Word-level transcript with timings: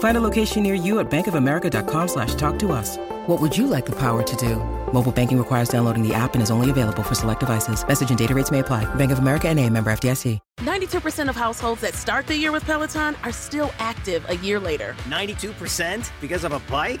Find 0.00 0.16
a 0.16 0.20
location 0.20 0.62
near 0.62 0.74
you 0.74 0.98
at 0.98 1.10
bankofamerica.com 1.10 2.08
slash 2.08 2.34
talk 2.34 2.58
to 2.60 2.72
us. 2.72 2.96
What 3.26 3.40
would 3.40 3.56
you 3.56 3.66
like 3.66 3.86
the 3.86 3.96
power 3.96 4.22
to 4.22 4.36
do? 4.36 4.56
Mobile 4.92 5.12
banking 5.12 5.38
requires 5.38 5.68
downloading 5.68 6.06
the 6.06 6.12
app 6.12 6.34
and 6.34 6.42
is 6.42 6.50
only 6.50 6.68
available 6.68 7.02
for 7.02 7.14
select 7.14 7.40
devices. 7.40 7.86
Message 7.86 8.10
and 8.10 8.18
data 8.18 8.34
rates 8.34 8.50
may 8.50 8.58
apply. 8.58 8.92
Bank 8.96 9.12
of 9.12 9.18
America 9.20 9.48
and 9.48 9.58
a 9.58 9.68
member 9.70 9.90
FDIC. 9.90 10.38
92% 10.60 11.28
of 11.28 11.36
households 11.36 11.80
that 11.82 11.94
start 11.94 12.26
the 12.26 12.36
year 12.36 12.52
with 12.52 12.64
Peloton 12.64 13.14
are 13.24 13.32
still 13.32 13.72
active 13.78 14.24
a 14.28 14.36
year 14.36 14.58
later. 14.60 14.94
92% 15.08 16.10
because 16.20 16.44
of 16.44 16.52
a 16.52 16.60
bike? 16.60 17.00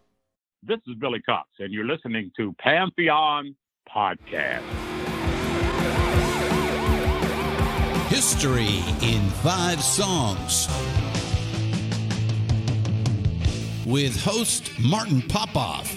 This 0.63 0.77
is 0.85 0.93
Billy 0.99 1.19
Cox, 1.23 1.49
and 1.57 1.73
you're 1.73 1.87
listening 1.87 2.31
to 2.37 2.53
Pantheon 2.59 3.55
Podcast. 3.91 4.61
History 8.09 8.77
in 9.01 9.27
Five 9.41 9.81
Songs. 9.81 10.67
With 13.87 14.15
host 14.23 14.71
Martin 14.79 15.23
Popoff. 15.23 15.95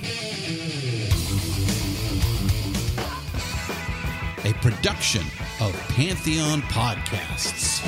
A 4.47 4.55
production 4.63 5.25
of 5.61 5.79
Pantheon 5.91 6.63
Podcasts. 6.63 7.85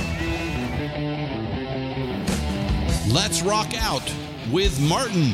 Let's 3.11 3.41
rock 3.41 3.73
out 3.83 4.13
with 4.53 4.79
Martin. 4.87 5.33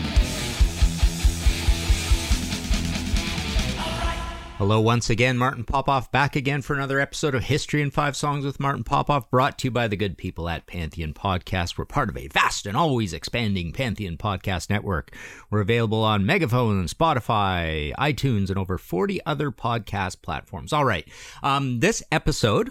Hello, 4.62 4.80
once 4.80 5.10
again. 5.10 5.38
Martin 5.38 5.64
Popoff 5.64 6.12
back 6.12 6.36
again 6.36 6.62
for 6.62 6.74
another 6.74 7.00
episode 7.00 7.34
of 7.34 7.42
History 7.42 7.82
in 7.82 7.90
Five 7.90 8.14
Songs 8.14 8.44
with 8.44 8.60
Martin 8.60 8.84
Popoff, 8.84 9.28
brought 9.28 9.58
to 9.58 9.66
you 9.66 9.70
by 9.72 9.88
the 9.88 9.96
good 9.96 10.16
people 10.16 10.48
at 10.48 10.68
Pantheon 10.68 11.14
Podcast. 11.14 11.76
We're 11.76 11.84
part 11.84 12.08
of 12.08 12.16
a 12.16 12.28
vast 12.28 12.66
and 12.66 12.76
always 12.76 13.12
expanding 13.12 13.72
Pantheon 13.72 14.16
Podcast 14.18 14.70
network. 14.70 15.16
We're 15.50 15.62
available 15.62 16.04
on 16.04 16.24
Megaphone, 16.24 16.86
Spotify, 16.86 17.92
iTunes, 17.94 18.50
and 18.50 18.56
over 18.56 18.78
40 18.78 19.20
other 19.26 19.50
podcast 19.50 20.22
platforms. 20.22 20.72
All 20.72 20.84
right. 20.84 21.08
Um, 21.42 21.80
this 21.80 22.00
episode 22.12 22.70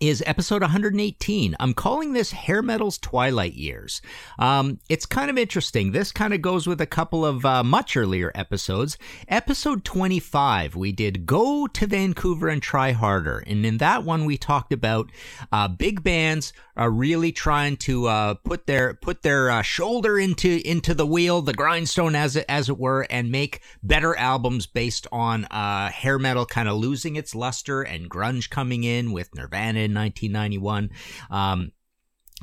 is 0.00 0.22
episode 0.26 0.62
118. 0.62 1.56
I'm 1.60 1.72
calling 1.72 2.12
this 2.12 2.32
Hair 2.32 2.62
Metal's 2.62 2.98
Twilight 2.98 3.54
Years. 3.54 4.02
Um, 4.38 4.80
it's 4.88 5.06
kind 5.06 5.30
of 5.30 5.38
interesting. 5.38 5.92
This 5.92 6.10
kind 6.10 6.34
of 6.34 6.42
goes 6.42 6.66
with 6.66 6.80
a 6.80 6.86
couple 6.86 7.24
of 7.24 7.44
uh, 7.44 7.62
much 7.62 7.96
earlier 7.96 8.32
episodes. 8.34 8.98
Episode 9.28 9.84
25, 9.84 10.74
we 10.74 10.90
did 10.90 11.26
Go 11.26 11.66
to 11.68 11.86
Vancouver 11.86 12.48
and 12.48 12.60
Try 12.60 12.92
Harder. 12.92 13.44
And 13.46 13.64
in 13.64 13.78
that 13.78 14.04
one, 14.04 14.24
we 14.24 14.36
talked 14.36 14.72
about 14.72 15.10
uh, 15.52 15.68
big 15.68 16.02
bands 16.02 16.52
are 16.76 16.90
really 16.90 17.30
trying 17.30 17.76
to 17.76 18.06
uh, 18.06 18.34
put 18.34 18.66
their 18.66 18.94
put 18.94 19.22
their 19.22 19.48
uh, 19.48 19.62
shoulder 19.62 20.18
into 20.18 20.60
into 20.68 20.92
the 20.92 21.06
wheel, 21.06 21.40
the 21.40 21.52
grindstone 21.52 22.16
as 22.16 22.34
it 22.34 22.44
as 22.48 22.68
it 22.68 22.78
were, 22.78 23.06
and 23.10 23.30
make 23.30 23.60
better 23.82 24.16
albums 24.16 24.66
based 24.66 25.06
on 25.12 25.44
uh, 25.46 25.88
hair 25.90 26.18
metal 26.18 26.44
kind 26.44 26.68
of 26.68 26.76
losing 26.76 27.14
its 27.14 27.34
luster 27.34 27.82
and 27.82 28.10
grunge 28.10 28.50
coming 28.50 28.82
in 28.82 29.12
with 29.12 29.32
Nirvana 29.36 29.83
in 29.84 29.94
1991. 29.94 30.90
Um, 31.30 31.72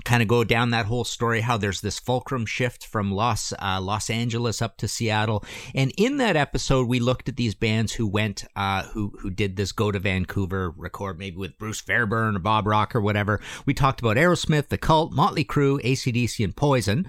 kind 0.05 0.21
of 0.21 0.27
go 0.27 0.43
down 0.43 0.71
that 0.71 0.85
whole 0.85 1.03
story 1.03 1.41
how 1.41 1.57
there's 1.57 1.81
this 1.81 1.99
fulcrum 1.99 2.45
shift 2.45 2.85
from 2.85 3.11
Los 3.11 3.53
uh, 3.61 3.79
Los 3.81 4.09
Angeles 4.09 4.61
up 4.61 4.77
to 4.77 4.87
Seattle 4.87 5.43
and 5.75 5.91
in 5.97 6.17
that 6.17 6.35
episode 6.35 6.87
we 6.87 6.99
looked 6.99 7.27
at 7.29 7.35
these 7.35 7.55
bands 7.55 7.93
who 7.93 8.07
went 8.07 8.45
uh, 8.55 8.83
who 8.83 9.11
who 9.19 9.29
did 9.29 9.57
this 9.57 9.71
go 9.71 9.91
to 9.91 9.99
Vancouver 9.99 10.73
record 10.77 11.19
maybe 11.19 11.35
with 11.35 11.57
Bruce 11.57 11.81
Fairbairn 11.81 12.35
or 12.37 12.39
Bob 12.39 12.67
Rock 12.67 12.95
or 12.95 13.01
whatever 13.01 13.41
we 13.65 13.73
talked 13.73 13.99
about 13.99 14.17
Aerosmith 14.17 14.69
the 14.69 14.77
Cult 14.77 15.11
Motley 15.11 15.43
Crue 15.43 15.81
ACDC 15.83 16.43
and 16.43 16.55
Poison 16.55 17.05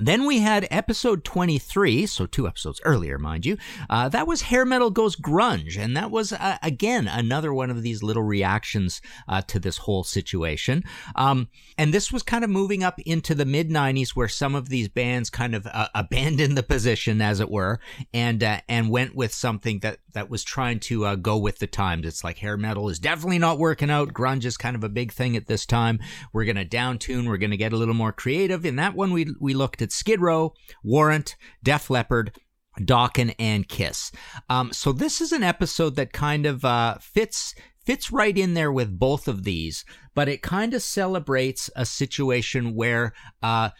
then 0.00 0.26
we 0.26 0.40
had 0.40 0.66
episode 0.70 1.24
23, 1.24 2.06
so 2.06 2.26
two 2.26 2.46
episodes 2.46 2.80
earlier, 2.84 3.18
mind 3.18 3.44
you. 3.44 3.56
Uh, 3.90 4.08
that 4.08 4.26
was 4.26 4.42
Hair 4.42 4.64
Metal 4.64 4.90
Goes 4.90 5.16
Grunge, 5.16 5.78
and 5.78 5.96
that 5.96 6.10
was, 6.10 6.32
uh, 6.32 6.58
again, 6.62 7.08
another 7.08 7.52
one 7.52 7.70
of 7.70 7.82
these 7.82 8.02
little 8.02 8.22
reactions 8.22 9.00
uh, 9.28 9.42
to 9.42 9.58
this 9.58 9.78
whole 9.78 10.04
situation. 10.04 10.84
Um, 11.16 11.48
and 11.76 11.92
this 11.92 12.12
was 12.12 12.22
kind 12.22 12.44
of 12.44 12.50
moving 12.50 12.82
up 12.82 12.98
into 13.00 13.34
the 13.34 13.44
mid 13.44 13.70
90s 13.70 14.10
where 14.10 14.28
some 14.28 14.54
of 14.54 14.68
these 14.68 14.88
bands 14.88 15.30
kind 15.30 15.54
of 15.54 15.66
uh, 15.66 15.88
abandoned 15.94 16.56
the 16.56 16.62
position, 16.62 17.20
as 17.20 17.40
it 17.40 17.50
were, 17.50 17.80
and 18.12 18.42
uh, 18.42 18.60
and 18.68 18.90
went 18.90 19.14
with 19.14 19.32
something 19.32 19.80
that, 19.80 19.98
that 20.12 20.30
was 20.30 20.44
trying 20.44 20.80
to 20.80 21.06
uh, 21.06 21.14
go 21.16 21.36
with 21.36 21.58
the 21.58 21.66
times. 21.66 22.06
It's 22.06 22.24
like 22.24 22.38
hair 22.38 22.56
metal 22.56 22.88
is 22.88 22.98
definitely 22.98 23.38
not 23.38 23.58
working 23.58 23.90
out. 23.90 24.12
Grunge 24.12 24.44
is 24.44 24.56
kind 24.56 24.76
of 24.76 24.84
a 24.84 24.88
big 24.88 25.12
thing 25.12 25.36
at 25.36 25.46
this 25.46 25.66
time. 25.66 25.98
We're 26.32 26.44
going 26.44 26.56
to 26.56 26.64
downtune, 26.64 27.26
we're 27.26 27.36
going 27.36 27.50
to 27.50 27.56
get 27.56 27.72
a 27.72 27.76
little 27.76 27.94
more 27.94 28.12
creative. 28.12 28.64
In 28.64 28.76
that 28.76 28.94
one, 28.94 29.12
we, 29.12 29.34
we 29.40 29.54
looked 29.54 29.82
at 29.82 29.87
Skid 29.92 30.20
Row, 30.20 30.54
Warrant, 30.82 31.36
Def 31.62 31.90
Leppard, 31.90 32.32
Dokken, 32.80 33.34
and 33.38 33.68
Kiss. 33.68 34.12
Um, 34.48 34.72
so 34.72 34.92
this 34.92 35.20
is 35.20 35.32
an 35.32 35.42
episode 35.42 35.96
that 35.96 36.12
kind 36.12 36.46
of 36.46 36.64
uh, 36.64 36.98
fits 36.98 37.54
fits 37.84 38.12
right 38.12 38.36
in 38.36 38.52
there 38.52 38.70
with 38.70 38.98
both 38.98 39.28
of 39.28 39.44
these, 39.44 39.84
but 40.14 40.28
it 40.28 40.42
kind 40.42 40.74
of 40.74 40.82
celebrates 40.82 41.70
a 41.76 41.86
situation 41.86 42.74
where. 42.74 43.12
Uh, 43.42 43.70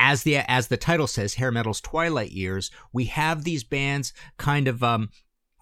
as 0.00 0.24
the 0.24 0.38
as 0.50 0.66
the 0.66 0.76
title 0.76 1.06
says, 1.06 1.34
hair 1.34 1.52
metal's 1.52 1.80
twilight 1.80 2.32
years, 2.32 2.72
we 2.92 3.04
have 3.04 3.44
these 3.44 3.62
bands 3.62 4.12
kind 4.36 4.66
of 4.66 4.82
um, 4.82 5.10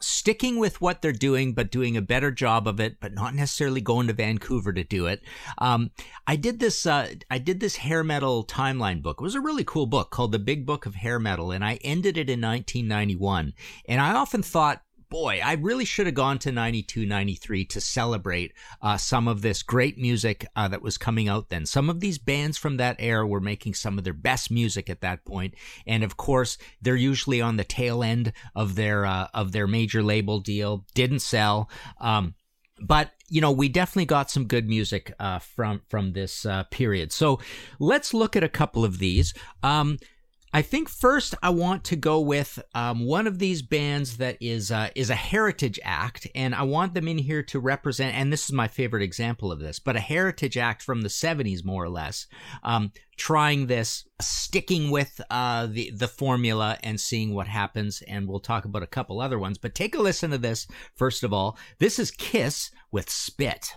sticking 0.01 0.59
with 0.59 0.81
what 0.81 1.03
they're 1.03 1.13
doing, 1.13 1.55
but 1.55 1.71
doing 1.71 1.97
a 1.97 2.03
better 2.03 2.31
job 2.31 2.67
of 2.67 2.81
it, 2.81 3.01
but 3.01 3.13
not 3.13 3.35
necessarily 3.35 3.81
going 3.81 4.07
to 4.07 4.13
Vancouver 4.13 4.73
to 4.73 4.85
do 4.85 5.07
it. 5.07 5.23
Um, 5.59 5.91
I 6.27 6.37
did 6.37 6.61
this, 6.61 6.87
uh, 6.87 7.15
I 7.31 7.39
did 7.39 7.61
this 7.61 7.77
hair 7.77 8.05
metal 8.05 8.45
timeline 8.45 9.03
book. 9.03 9.19
It 9.21 9.25
was 9.25 9.35
a 9.35 9.41
really 9.41 9.65
cool 9.65 9.87
book 9.87 10.11
called 10.11 10.33
The 10.33 10.39
Big 10.39 10.67
Book 10.67 10.87
of 10.87 10.97
Hair 10.97 11.19
Metal, 11.19 11.51
and 11.51 11.65
I 11.65 11.79
ended 11.83 12.17
it 12.17 12.31
in 12.31 12.41
1991. 12.41 13.55
And 13.87 14.01
I 14.01 14.15
often 14.15 14.43
thought 14.43 14.83
boy, 15.11 15.41
I 15.43 15.55
really 15.55 15.85
should 15.85 16.07
have 16.07 16.15
gone 16.15 16.39
to 16.41 16.53
92, 16.53 17.07
93 17.07 17.65
to 17.67 17.81
celebrate 17.81 18.53
uh, 18.83 18.97
some 18.97 19.29
of 19.29 19.43
this 19.43 19.63
great 19.63 19.99
music 19.99 20.47
uh, 20.55 20.69
that 20.69 20.83
was 20.83 20.99
coming 20.99 21.29
out 21.29 21.49
then. 21.49 21.67
Some 21.67 21.89
of 21.91 22.01
these 22.01 22.19
bands 22.19 22.59
from 22.59 22.77
that 22.77 22.97
era 22.99 23.27
were 23.27 23.41
making 23.41 23.75
some 23.75 23.99
of 23.99 24.05
their 24.05 24.13
best 24.13 24.51
music 24.51 24.91
at 24.91 25.01
that 25.01 25.25
point, 25.25 25.55
and 25.87 26.05
of 26.05 26.17
course, 26.17 26.59
they're 26.81 26.97
usually 26.97 27.41
on 27.41 27.57
the 27.57 27.65
tail 27.65 28.03
end 28.03 28.33
of 28.55 28.75
their 28.75 29.07
uh, 29.07 29.29
of 29.35 29.53
their 29.53 29.67
major 29.67 30.03
label 30.03 30.41
deal. 30.41 30.85
Didn't 30.95 31.21
sell. 31.21 31.71
Um, 32.01 32.35
but 32.81 33.11
you 33.29 33.41
know 33.41 33.51
we 33.51 33.69
definitely 33.69 34.07
got 34.07 34.31
some 34.31 34.47
good 34.47 34.69
music 34.69 35.13
uh, 35.19 35.39
from 35.39 35.81
from 35.89 36.13
this 36.13 36.47
uh, 36.47 36.63
period 36.71 37.13
so 37.13 37.41
let's 37.81 38.15
look 38.15 38.37
at 38.37 38.45
a 38.45 38.49
couple 38.49 38.85
of 38.85 38.99
these 38.99 39.35
um, 39.65 39.99
I 40.53 40.63
think 40.63 40.89
first 40.89 41.35
I 41.43 41.51
want 41.51 41.85
to 41.85 41.97
go 41.97 42.21
with 42.21 42.59
um, 42.75 43.05
one 43.05 43.27
of 43.27 43.39
these 43.39 43.61
bands 43.61 44.17
that 44.17 44.39
is 44.41 44.73
uh, 44.73 44.89
is 44.95 45.11
a 45.11 45.15
heritage 45.15 45.79
act, 45.85 46.27
and 46.35 46.55
I 46.55 46.63
want 46.63 46.95
them 46.95 47.07
in 47.07 47.19
here 47.19 47.43
to 47.45 47.61
represent. 47.61 48.15
And 48.15 48.33
this 48.33 48.45
is 48.45 48.53
my 48.53 48.67
favorite 48.69 49.03
example 49.03 49.53
of 49.53 49.61
this, 49.61 49.79
but 49.79 49.97
a 49.97 50.01
heritage 50.01 50.57
act 50.57 50.83
from 50.83 51.03
the 51.03 51.09
'70s, 51.09 51.65
more 51.65 51.85
or 51.85 51.91
less, 51.91 52.27
um, 52.63 52.93
trying 53.17 53.67
this, 53.67 54.09
sticking 54.21 54.91
with 54.91 55.21
uh, 55.31 55.67
the 55.67 55.91
the 55.91 56.09
formula, 56.09 56.79
and 56.83 56.99
seeing 56.99 57.35
what 57.35 57.49
happens. 57.49 58.03
And 58.09 58.27
we'll 58.27 58.41
talk 58.41 58.65
about 58.65 58.83
a 58.83 58.87
couple 58.87 59.21
other 59.21 59.39
ones, 59.39 59.59
but 59.59 59.75
take 59.75 59.95
a 59.95 60.01
listen 60.01 60.31
to 60.31 60.39
this 60.39 60.67
first 60.95 61.23
of 61.23 61.33
all. 61.33 61.59
This 61.79 61.99
is 61.99 62.11
Kiss 62.11 62.71
with 62.91 63.11
Spit. 63.11 63.75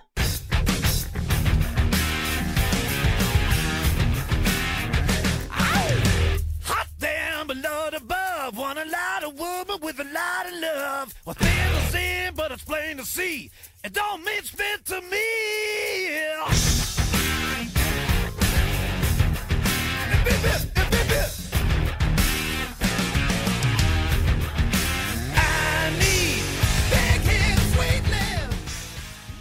With 9.82 10.00
a 10.00 10.04
lot 10.04 10.46
of 10.48 10.54
love. 10.60 11.14
Well, 11.26 11.36
thin 11.36 11.50
to 11.50 11.92
see, 11.92 12.30
but 12.36 12.52
it's 12.52 12.64
plain 12.64 12.98
to 12.98 13.06
see. 13.06 13.52
It 13.84 13.94
don't 13.94 14.24
mean 14.24 14.44
spit 14.44 14.86
to 14.86 15.02
me. 15.02 15.42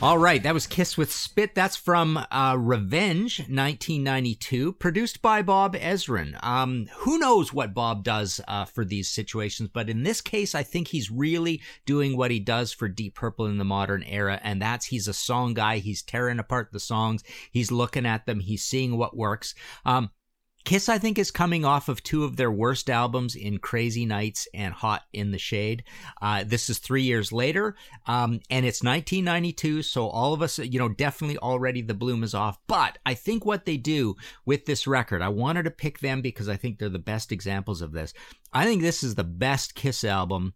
All 0.03 0.17
right, 0.17 0.43
that 0.45 0.55
was 0.55 0.67
Kiss 0.67 0.97
with 0.97 1.13
Spit. 1.13 1.55
That's 1.55 1.77
from 1.77 2.17
uh, 2.31 2.57
Revenge, 2.59 3.41
1992, 3.41 4.73
produced 4.73 5.21
by 5.21 5.43
Bob 5.43 5.75
Ezrin. 5.77 6.43
Um, 6.43 6.89
who 7.01 7.19
knows 7.19 7.53
what 7.53 7.75
Bob 7.75 8.03
does 8.03 8.41
uh, 8.49 8.65
for 8.65 8.87
these 8.87 9.11
situations, 9.11 9.69
but 9.71 9.91
in 9.91 10.03
this 10.03 10.23
case, 10.23 10.55
I 10.55 10.63
think 10.63 10.89
he's 10.89 11.11
really 11.11 11.61
doing 11.85 12.17
what 12.17 12.31
he 12.31 12.41
does 12.41 12.73
for 12.73 12.89
Deep 12.89 13.15
Purple 13.15 13.45
in 13.45 13.59
the 13.59 13.65
modern 13.65 14.03
era, 14.05 14.41
and 14.43 14.63
that's 14.63 14.87
he's 14.87 15.07
a 15.07 15.13
song 15.13 15.53
guy. 15.53 15.77
He's 15.79 16.01
tearing 16.01 16.39
apart 16.39 16.71
the 16.73 16.81
songs. 16.81 17.23
He's 17.53 17.71
looking 17.71 18.07
at 18.07 18.25
them. 18.25 18.41
He's 18.41 18.63
seeing 18.63 18.97
what 18.97 19.15
works. 19.15 19.55
Um, 19.85 20.09
Kiss, 20.65 20.89
I 20.89 20.99
think, 20.99 21.19
is 21.19 21.31
coming 21.31 21.65
off 21.65 21.89
of 21.89 22.03
two 22.03 22.25
of 22.25 22.37
their 22.37 22.51
worst 22.51 22.91
albums 22.91 23.35
in 23.35 23.59
Crazy 23.59 24.05
Nights 24.05 24.47
and 24.53 24.75
Hot 24.75 25.03
in 25.13 25.31
the 25.31 25.39
Shade. 25.39 25.85
Uh, 26.21 26.45
this 26.47 26.69
is 26.69 26.79
three 26.79 27.03
years 27.03 27.33
later, 27.33 27.77
um, 28.07 28.41
and 28.51 28.67
it's 28.67 28.83
1992, 28.83 29.83
so 29.83 30.09
all 30.09 30.35
of 30.35 30.43
us, 30.43 30.59
you 30.59 30.79
know, 30.79 30.89
definitely 30.89 31.39
already 31.39 31.83
the 31.83 31.95
bloom 31.95 32.23
is 32.23 32.35
off. 32.35 32.59
But 32.67 32.99
I 33.07 33.15
think 33.15 33.45
what 33.45 33.65
they 33.65 33.79
do 33.79 34.17
with 34.45 34.67
this 34.67 34.87
record, 34.87 35.23
I 35.23 35.29
wanted 35.29 35.65
to 35.65 35.71
pick 35.71 36.01
them 36.01 36.21
because 36.21 36.49
I 36.49 36.57
think 36.57 36.79
they're 36.79 36.89
the 36.89 36.99
best 36.99 37.33
examples 37.33 37.81
of 37.81 37.93
this. 37.93 38.13
I 38.53 38.65
think 38.65 38.83
this 38.83 39.03
is 39.03 39.15
the 39.15 39.25
best 39.25 39.75
Kiss 39.75 40.05
album 40.05 40.55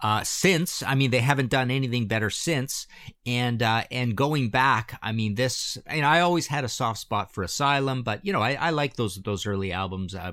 uh, 0.00 0.22
since. 0.24 0.82
I 0.82 0.94
mean, 0.94 1.10
they 1.10 1.20
haven't 1.20 1.50
done 1.50 1.70
anything 1.70 2.06
better 2.06 2.30
since. 2.30 2.86
And 3.26 3.62
uh, 3.62 3.84
and 3.90 4.16
going 4.16 4.50
back, 4.50 4.98
I 5.02 5.12
mean, 5.12 5.34
this. 5.34 5.78
And 5.86 6.04
I 6.04 6.20
always 6.20 6.46
had 6.46 6.64
a 6.64 6.68
soft 6.68 7.00
spot 7.00 7.32
for 7.32 7.42
Asylum, 7.42 8.02
but 8.02 8.24
you 8.24 8.32
know, 8.32 8.42
I, 8.42 8.54
I 8.54 8.70
like 8.70 8.96
those 8.96 9.16
those 9.16 9.46
early 9.46 9.72
albums, 9.72 10.14
uh, 10.14 10.32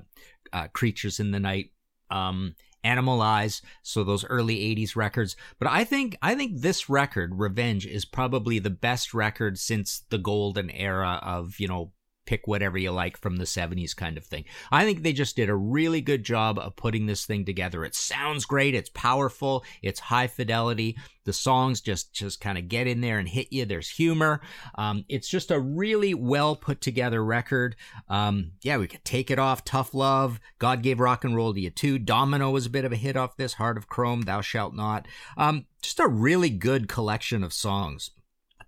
uh, 0.54 0.68
Creatures 0.74 1.20
in 1.20 1.32
the 1.32 1.40
Night, 1.40 1.72
um, 2.10 2.56
Animalize, 2.84 3.62
So 3.82 4.04
those 4.04 4.26
early 4.26 4.58
'80s 4.76 4.96
records. 4.96 5.36
But 5.60 5.70
I 5.70 5.84
think 5.84 6.18
I 6.22 6.36
think 6.36 6.62
this 6.62 6.88
record, 6.88 7.34
Revenge, 7.36 7.88
is 7.88 8.06
probably 8.06 8.60
the 8.60 8.70
best 8.70 9.14
record 9.14 9.58
since 9.58 10.04
the 10.10 10.20
golden 10.20 10.70
era 10.70 11.20
of 11.24 11.60
you 11.60 11.68
know 11.68 11.92
pick 12.26 12.48
whatever 12.48 12.78
you 12.78 12.92
like 12.92 13.18
from 13.18 13.38
the 13.38 13.46
70s 13.46 13.96
kind 13.96 14.18
of 14.18 14.26
thing. 14.26 14.46
I 14.72 14.84
think 14.84 15.04
they 15.04 15.14
just 15.14 15.36
did 15.36 15.50
a 15.50 15.56
really 15.56 16.02
good 16.02 16.24
job 16.24 16.60
of 16.60 16.76
putting 16.76 17.06
this 17.06 17.26
thing 17.26 17.46
together. 17.46 17.86
It 17.86 17.96
sounds 17.96 18.46
great, 18.46 18.76
it's 18.76 18.90
powerful, 18.90 19.64
it's 19.82 20.00
high 20.00 20.28
fidelity. 20.28 20.98
The 21.26 21.34
songs 21.34 21.82
just 21.82 22.14
just 22.14 22.40
kind 22.40 22.58
of 22.58 22.70
get 22.70 22.86
in 22.86 23.02
there 23.02 23.18
and 23.18 23.28
hit 23.28 23.52
you. 23.52 23.66
There's 23.66 23.90
humor. 23.90 24.42
Um, 24.76 25.06
it's 25.10 25.28
just 25.28 25.50
a 25.50 25.60
really 25.60 26.14
well 26.14 26.56
put 26.56 26.82
together 26.82 27.24
record. 27.26 27.76
Um, 28.08 28.52
yeah, 28.62 28.78
we 28.78 28.88
could 28.88 29.04
take 29.04 29.32
it 29.32 29.40
off. 29.40 29.66
Tough 29.66 29.96
Love, 29.96 30.40
God 30.60 30.84
Gave 30.84 31.00
Rock 31.00 31.24
and 31.24 31.36
Roll 31.36 31.54
to 31.54 31.60
You 31.60 31.72
Too. 31.72 31.98
Domino 31.98 32.52
was 32.52 32.68
a 32.68 32.70
bit 32.70 32.86
of 32.86 32.92
a 32.92 32.96
hit 32.96 33.18
off 33.18 33.38
this. 33.38 33.54
Heart 33.54 33.78
of 33.78 33.88
Chrome, 33.88 34.22
Thou 34.22 34.42
Shalt 34.42 34.76
Not. 34.76 35.08
Um, 35.36 35.66
just 35.82 36.00
a 36.00 36.08
really 36.08 36.50
good 36.50 36.88
collection 36.88 37.44
of 37.44 37.54
songs. 37.54 38.12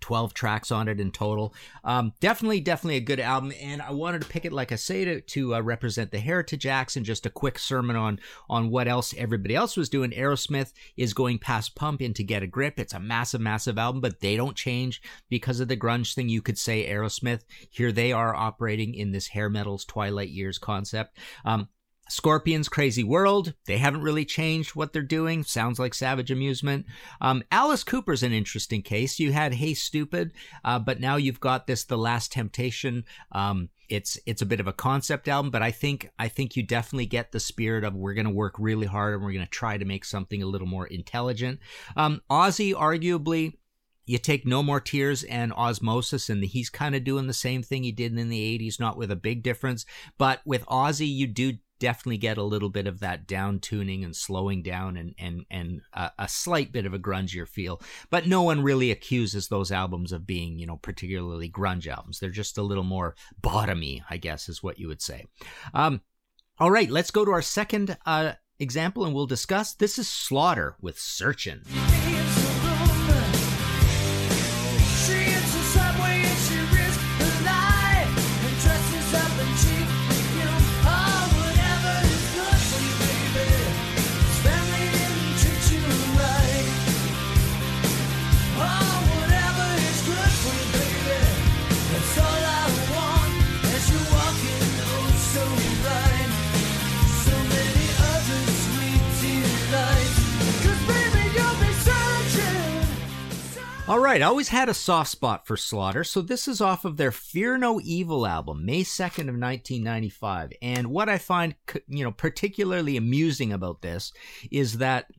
12 0.01 0.33
tracks 0.33 0.71
on 0.71 0.88
it 0.88 0.99
in 0.99 1.11
total. 1.11 1.53
Um, 1.83 2.13
definitely, 2.19 2.59
definitely 2.59 2.97
a 2.97 3.01
good 3.01 3.19
album. 3.19 3.53
And 3.61 3.81
I 3.81 3.91
wanted 3.91 4.21
to 4.21 4.27
pick 4.27 4.45
it, 4.45 4.53
like 4.53 4.71
I 4.71 4.75
say, 4.75 5.05
to, 5.05 5.21
to 5.21 5.55
uh, 5.55 5.61
represent 5.61 6.11
the 6.11 6.19
heritage 6.19 6.65
acts 6.65 6.95
and 6.95 7.05
just 7.05 7.25
a 7.25 7.31
quick 7.31 7.59
sermon 7.59 7.95
on, 7.95 8.19
on 8.49 8.69
what 8.69 8.88
else 8.88 9.13
everybody 9.17 9.55
else 9.55 9.77
was 9.77 9.89
doing. 9.89 10.11
Aerosmith 10.11 10.73
is 10.95 11.13
going 11.13 11.39
past 11.39 11.75
Pump 11.75 12.01
into 12.01 12.23
Get 12.23 12.44
a 12.44 12.47
Grip. 12.47 12.79
It's 12.79 12.94
a 12.94 12.99
massive, 12.99 13.41
massive 13.41 13.77
album, 13.77 14.01
but 14.01 14.19
they 14.19 14.35
don't 14.35 14.55
change 14.55 15.01
because 15.29 15.59
of 15.59 15.67
the 15.67 15.77
grunge 15.77 16.13
thing. 16.13 16.29
You 16.29 16.41
could 16.41 16.57
say 16.57 16.88
Aerosmith, 16.88 17.41
here 17.69 17.91
they 17.91 18.11
are 18.11 18.35
operating 18.35 18.93
in 18.93 19.11
this 19.11 19.27
hair 19.27 19.50
metal's 19.50 19.85
Twilight 19.85 20.29
Years 20.29 20.57
concept. 20.57 21.17
Um, 21.45 21.69
Scorpions 22.09 22.69
Crazy 22.69 23.04
World, 23.04 23.54
they 23.65 23.77
haven't 23.77 24.01
really 24.01 24.25
changed 24.25 24.75
what 24.75 24.94
they're 24.94 25.01
doing. 25.01 25.44
Sounds 25.44 25.80
like 25.80 25.94
Savage 25.94 26.31
Amusement. 26.31 26.86
Um, 27.21 27.44
Alice 27.51 27.83
Cooper's 27.83 28.24
an 28.24 28.31
interesting 28.31 28.81
case. 28.81 29.19
You 29.19 29.31
had 29.31 29.54
Hey 29.54 29.74
Stupid, 29.74 30.33
uh, 30.63 30.80
but 30.80 31.00
now 31.00 31.15
you've 31.15 31.39
got 31.39 31.68
this 31.68 31.83
The 31.83 31.98
Last 31.98 32.31
Temptation. 32.31 33.06
Um, 33.31 33.69
it's 33.89 34.18
it's 34.25 34.42
a 34.42 34.45
bit 34.45 34.59
of 34.59 34.68
a 34.68 34.74
concept 34.74 35.27
album, 35.27 35.51
but 35.51 35.62
I 35.62 35.71
think 35.71 36.09
I 36.19 36.27
think 36.27 36.56
you 36.56 36.63
definitely 36.63 37.06
get 37.06 37.31
the 37.31 37.39
spirit 37.39 37.83
of 37.83 37.95
we're 37.95 38.13
going 38.13 38.27
to 38.27 38.31
work 38.31 38.56
really 38.57 38.88
hard 38.88 39.13
and 39.13 39.24
we're 39.24 39.31
going 39.31 39.45
to 39.45 39.50
try 39.50 39.77
to 39.77 39.86
make 39.86 40.06
something 40.06 40.44
a 40.44 40.48
little 40.48 40.68
more 40.68 40.88
intelligent. 40.88 41.60
Um, 41.95 42.21
Ozzy, 42.30 42.74
arguably, 42.74 43.53
you 44.07 44.18
take 44.18 44.45
No 44.45 44.63
More 44.63 44.80
Tears 44.80 45.24
and 45.24 45.51
Ozzmosis, 45.51 46.30
and 46.30 46.44
he's 46.44 46.69
kind 46.69 46.95
of 46.95 47.03
doing 47.03 47.27
the 47.27 47.33
same 47.33 47.62
thing 47.62 47.83
he 47.83 47.92
did 47.92 48.18
in 48.18 48.30
the 48.30 48.57
80s, 48.57 48.80
not 48.80 48.98
with 48.98 49.12
a 49.12 49.18
big 49.18 49.44
difference. 49.44 49.86
But 50.18 50.42
with 50.45 50.65
Ozzy, 50.65 51.13
you 51.13 51.27
do 51.27 51.53
definitely 51.79 52.18
get 52.18 52.38
a 52.38 52.44
little 52.44 52.69
bit 52.69 52.88
of 52.88 53.00
that 53.00 53.27
down 53.27 53.59
tuning 53.59 54.03
and 54.03 54.15
slowing 54.15 54.62
down 54.62 54.98
and 54.98 55.13
and 55.17 55.46
and 55.50 55.81
a, 55.93 56.12
a, 56.19 56.27
slight 56.27 56.72
bit 56.72 56.86
of 56.86 56.93
a 56.93 57.00
grungier 57.00 57.48
feel. 57.48 57.81
But 58.10 58.27
no 58.27 58.41
one 58.41 58.62
really 58.62 58.91
accuses 58.91 59.48
those 59.48 59.72
albums 59.72 60.12
of 60.12 60.27
being 60.27 60.60
you 60.60 60.65
know 60.65 60.77
particularly 60.77 61.50
grunge 61.50 61.88
albums. 61.88 62.19
They're 62.19 62.29
just 62.29 62.57
a 62.57 62.63
little 62.63 62.84
more 62.84 63.15
bottomy 63.41 64.01
i 64.10 64.17
guess 64.17 64.50
is 64.50 64.63
what 64.63 64.79
you 64.79 64.88
would 64.88 65.01
say. 65.01 65.25
Um, 65.74 66.01
all 66.60 66.72
right 66.72 66.89
let's 66.89 67.12
go 67.12 67.25
to 67.25 67.31
our 67.31 67.41
second 67.41 67.98
uh, 68.05 68.34
example 68.60 69.05
and 69.05 69.13
we'll 69.13 69.27
discuss. 69.27 69.74
This 69.74 69.98
is 69.98 70.10
slaughter 70.10 70.75
with 70.81 70.98
searchin' 71.00 71.63
All 103.88 104.00
right, 104.00 104.22
I 104.22 104.25
always 104.25 104.50
had 104.50 104.67
a 104.67 104.74
soft 104.74 105.10
spot 105.12 105.48
for 105.48 105.56
Slaughter, 105.56 106.03
so 106.03 106.22
this 106.22 106.50
is 106.50 106.60
off 106.60 106.84
of 106.84 106.98
their 106.98 107.13
Fear 107.13 107.58
No 107.58 107.79
Evil 107.79 108.27
album, 108.27 108.65
May 108.65 108.84
2nd 108.84 109.29
of 109.29 109.39
1995. 109.39 110.51
And 110.62 110.88
what 110.88 111.08
I 111.08 111.17
find, 111.17 111.56
you 111.88 112.03
know, 112.03 112.12
particularly 112.12 112.98
amusing 112.98 113.53
about 113.53 113.82
this 113.82 114.12
is 114.51 114.79
that 114.79 115.10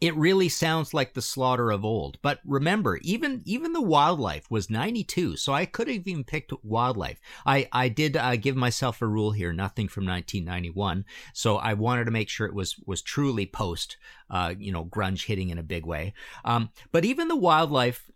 it 0.00 0.16
really 0.16 0.48
sounds 0.48 0.94
like 0.94 1.12
the 1.12 1.22
slaughter 1.22 1.70
of 1.70 1.84
old. 1.84 2.18
But 2.22 2.40
remember, 2.44 2.98
even 3.02 3.42
even 3.44 3.72
the 3.72 3.82
wildlife 3.82 4.50
was 4.50 4.70
92, 4.70 5.36
so 5.36 5.52
I 5.52 5.66
could 5.66 5.88
have 5.88 6.06
even 6.06 6.24
picked 6.24 6.52
wildlife. 6.62 7.20
I 7.44 7.68
I 7.72 7.88
did 7.88 8.16
uh, 8.16 8.36
give 8.36 8.56
myself 8.56 9.02
a 9.02 9.06
rule 9.06 9.32
here, 9.32 9.52
nothing 9.52 9.88
from 9.88 10.06
1991. 10.06 11.04
So 11.34 11.56
I 11.56 11.74
wanted 11.74 12.06
to 12.06 12.10
make 12.10 12.30
sure 12.30 12.46
it 12.46 12.54
was 12.54 12.76
was 12.86 13.02
truly 13.02 13.46
post, 13.46 13.98
uh, 14.30 14.54
you 14.58 14.72
know, 14.72 14.84
grunge 14.86 15.26
hitting 15.26 15.50
in 15.50 15.58
a 15.58 15.62
big 15.62 15.84
way. 15.84 16.14
Um, 16.44 16.70
but 16.92 17.04
even 17.04 17.28
the 17.28 17.36
wildlife 17.36 18.10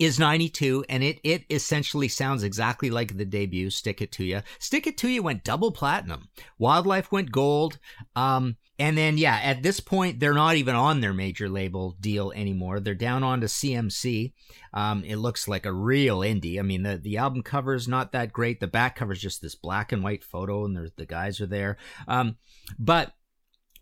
is 0.00 0.18
92 0.18 0.86
and 0.88 1.04
it 1.04 1.20
it 1.22 1.44
essentially 1.50 2.08
sounds 2.08 2.42
exactly 2.42 2.88
like 2.88 3.18
the 3.18 3.24
debut 3.24 3.68
stick 3.68 4.00
it 4.00 4.10
to 4.10 4.24
you 4.24 4.40
stick 4.58 4.86
it 4.86 4.96
to 4.96 5.08
you 5.08 5.22
went 5.22 5.44
double 5.44 5.70
platinum 5.70 6.30
wildlife 6.58 7.12
went 7.12 7.30
gold 7.30 7.78
um 8.16 8.56
and 8.80 8.98
then 8.98 9.16
yeah 9.18 9.38
at 9.42 9.62
this 9.62 9.78
point 9.78 10.18
they're 10.18 10.34
not 10.34 10.56
even 10.56 10.74
on 10.74 11.00
their 11.00 11.12
major 11.12 11.48
label 11.48 11.96
deal 12.00 12.32
anymore. 12.32 12.80
They're 12.80 12.94
down 12.94 13.22
onto 13.22 13.46
cmc 13.46 14.32
um 14.74 15.04
it 15.04 15.16
looks 15.16 15.46
like 15.46 15.66
a 15.66 15.72
real 15.72 16.20
indie. 16.20 16.58
I 16.58 16.62
mean 16.62 16.82
the 16.82 16.96
the 16.96 17.18
album 17.18 17.42
cover 17.42 17.74
is 17.74 17.86
not 17.86 18.12
that 18.12 18.32
great. 18.32 18.58
The 18.58 18.66
back 18.66 18.96
cover 18.96 19.12
is 19.12 19.20
just 19.20 19.42
this 19.42 19.54
black 19.54 19.92
and 19.92 20.02
white 20.02 20.24
photo 20.24 20.64
and 20.64 20.90
the 20.96 21.06
guys 21.06 21.40
are 21.40 21.46
there. 21.46 21.76
Um 22.08 22.36
but 22.78 23.12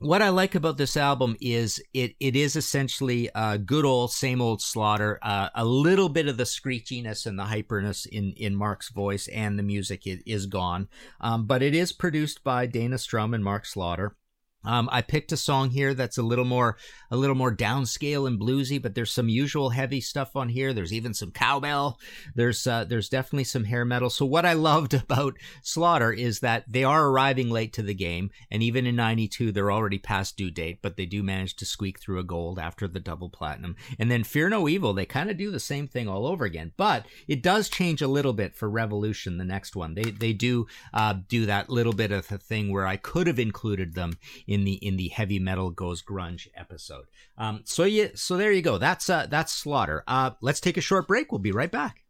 what 0.00 0.22
I 0.22 0.28
like 0.28 0.54
about 0.54 0.76
this 0.76 0.96
album 0.96 1.36
is 1.40 1.82
it 1.92 2.14
it 2.20 2.36
is 2.36 2.54
essentially 2.54 3.30
a 3.34 3.58
good 3.58 3.84
old 3.84 4.12
same 4.12 4.40
old 4.40 4.62
slaughter. 4.62 5.18
Uh, 5.22 5.48
a 5.54 5.64
little 5.64 6.08
bit 6.08 6.28
of 6.28 6.36
the 6.36 6.44
screechiness 6.44 7.26
and 7.26 7.38
the 7.38 7.44
hyperness 7.44 8.06
in 8.06 8.32
in 8.36 8.54
Mark's 8.54 8.90
voice 8.90 9.26
and 9.28 9.58
the 9.58 9.62
music 9.62 10.06
is, 10.06 10.22
is 10.24 10.46
gone, 10.46 10.88
um, 11.20 11.46
but 11.46 11.62
it 11.62 11.74
is 11.74 11.92
produced 11.92 12.44
by 12.44 12.66
Dana 12.66 12.98
Strum 12.98 13.34
and 13.34 13.42
Mark 13.42 13.66
Slaughter. 13.66 14.16
Um, 14.64 14.88
I 14.90 15.02
picked 15.02 15.30
a 15.30 15.36
song 15.36 15.70
here 15.70 15.94
that's 15.94 16.18
a 16.18 16.22
little 16.22 16.44
more 16.44 16.76
a 17.10 17.16
little 17.16 17.36
more 17.36 17.54
downscale 17.54 18.26
and 18.26 18.40
bluesy, 18.40 18.82
but 18.82 18.94
there's 18.94 19.12
some 19.12 19.28
usual 19.28 19.70
heavy 19.70 20.00
stuff 20.00 20.34
on 20.34 20.48
here. 20.48 20.72
There's 20.74 20.92
even 20.92 21.14
some 21.14 21.30
cowbell. 21.30 21.98
There's 22.34 22.66
uh, 22.66 22.84
there's 22.84 23.08
definitely 23.08 23.44
some 23.44 23.64
hair 23.64 23.84
metal. 23.84 24.10
So 24.10 24.26
what 24.26 24.44
I 24.44 24.54
loved 24.54 24.94
about 25.08 25.34
Slaughter 25.62 26.12
is 26.12 26.40
that 26.40 26.64
they 26.68 26.82
are 26.82 27.08
arriving 27.08 27.50
late 27.50 27.72
to 27.74 27.82
the 27.82 27.94
game, 27.94 28.30
and 28.50 28.62
even 28.62 28.84
in 28.84 28.96
'92 28.96 29.52
they're 29.52 29.72
already 29.72 29.98
past 29.98 30.36
due 30.36 30.50
date, 30.50 30.80
but 30.82 30.96
they 30.96 31.06
do 31.06 31.22
manage 31.22 31.54
to 31.56 31.66
squeak 31.66 32.00
through 32.00 32.18
a 32.18 32.24
gold 32.24 32.58
after 32.58 32.88
the 32.88 33.00
double 33.00 33.30
platinum. 33.30 33.76
And 33.98 34.10
then 34.10 34.24
Fear 34.24 34.48
No 34.48 34.68
Evil, 34.68 34.92
they 34.92 35.06
kind 35.06 35.30
of 35.30 35.36
do 35.36 35.52
the 35.52 35.60
same 35.60 35.86
thing 35.86 36.08
all 36.08 36.26
over 36.26 36.44
again, 36.44 36.72
but 36.76 37.06
it 37.28 37.42
does 37.42 37.68
change 37.68 38.02
a 38.02 38.08
little 38.08 38.32
bit 38.32 38.56
for 38.56 38.68
Revolution, 38.68 39.38
the 39.38 39.44
next 39.44 39.76
one. 39.76 39.94
They 39.94 40.10
they 40.10 40.32
do 40.32 40.66
uh, 40.92 41.14
do 41.28 41.46
that 41.46 41.70
little 41.70 41.92
bit 41.92 42.10
of 42.10 42.30
a 42.32 42.38
thing 42.38 42.72
where 42.72 42.86
I 42.86 42.96
could 42.96 43.28
have 43.28 43.38
included 43.38 43.94
them 43.94 44.18
in 44.48 44.64
the 44.64 44.72
in 44.74 44.96
the 44.96 45.08
heavy 45.08 45.38
metal 45.38 45.70
goes 45.70 46.02
grunge 46.02 46.48
episode. 46.56 47.04
Um, 47.36 47.60
so 47.64 47.84
yeah, 47.84 48.08
so 48.14 48.36
there 48.36 48.50
you 48.50 48.62
go. 48.62 48.78
That's 48.78 49.08
uh, 49.08 49.26
that's 49.30 49.52
Slaughter. 49.52 50.02
Uh, 50.08 50.30
let's 50.40 50.58
take 50.58 50.78
a 50.78 50.80
short 50.80 51.06
break. 51.06 51.30
We'll 51.30 51.38
be 51.38 51.52
right 51.52 51.70
back. 51.70 52.02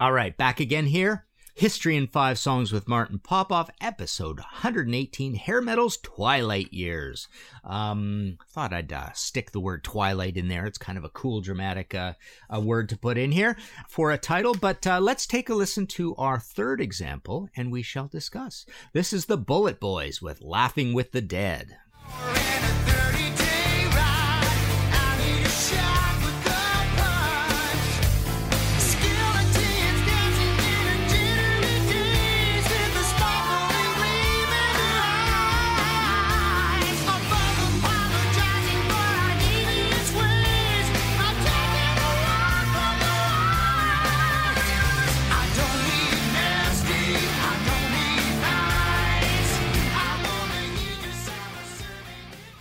All 0.00 0.12
right, 0.12 0.34
back 0.36 0.60
again 0.60 0.86
here. 0.86 1.26
History 1.56 1.96
in 1.96 2.08
Five 2.08 2.36
Songs 2.36 2.72
with 2.72 2.88
Martin 2.88 3.20
Popoff, 3.20 3.70
episode 3.80 4.40
118, 4.40 5.34
Hair 5.34 5.62
Metal's 5.62 5.96
Twilight 5.98 6.72
Years. 6.72 7.28
Um, 7.62 8.38
thought 8.48 8.72
I'd 8.72 8.92
uh, 8.92 9.12
stick 9.12 9.52
the 9.52 9.60
word 9.60 9.84
Twilight 9.84 10.36
in 10.36 10.48
there. 10.48 10.66
It's 10.66 10.78
kind 10.78 10.98
of 10.98 11.04
a 11.04 11.10
cool, 11.10 11.40
dramatic 11.40 11.94
uh, 11.94 12.14
a 12.50 12.60
word 12.60 12.88
to 12.88 12.98
put 12.98 13.16
in 13.16 13.30
here 13.30 13.56
for 13.88 14.10
a 14.10 14.18
title, 14.18 14.54
but 14.54 14.84
uh, 14.84 14.98
let's 14.98 15.28
take 15.28 15.48
a 15.48 15.54
listen 15.54 15.86
to 15.86 16.16
our 16.16 16.40
third 16.40 16.80
example 16.80 17.48
and 17.54 17.70
we 17.70 17.82
shall 17.82 18.08
discuss. 18.08 18.66
This 18.92 19.12
is 19.12 19.26
the 19.26 19.38
Bullet 19.38 19.78
Boys 19.78 20.20
with 20.20 20.42
Laughing 20.42 20.92
with 20.92 21.12
the 21.12 21.22
Dead. 21.22 21.76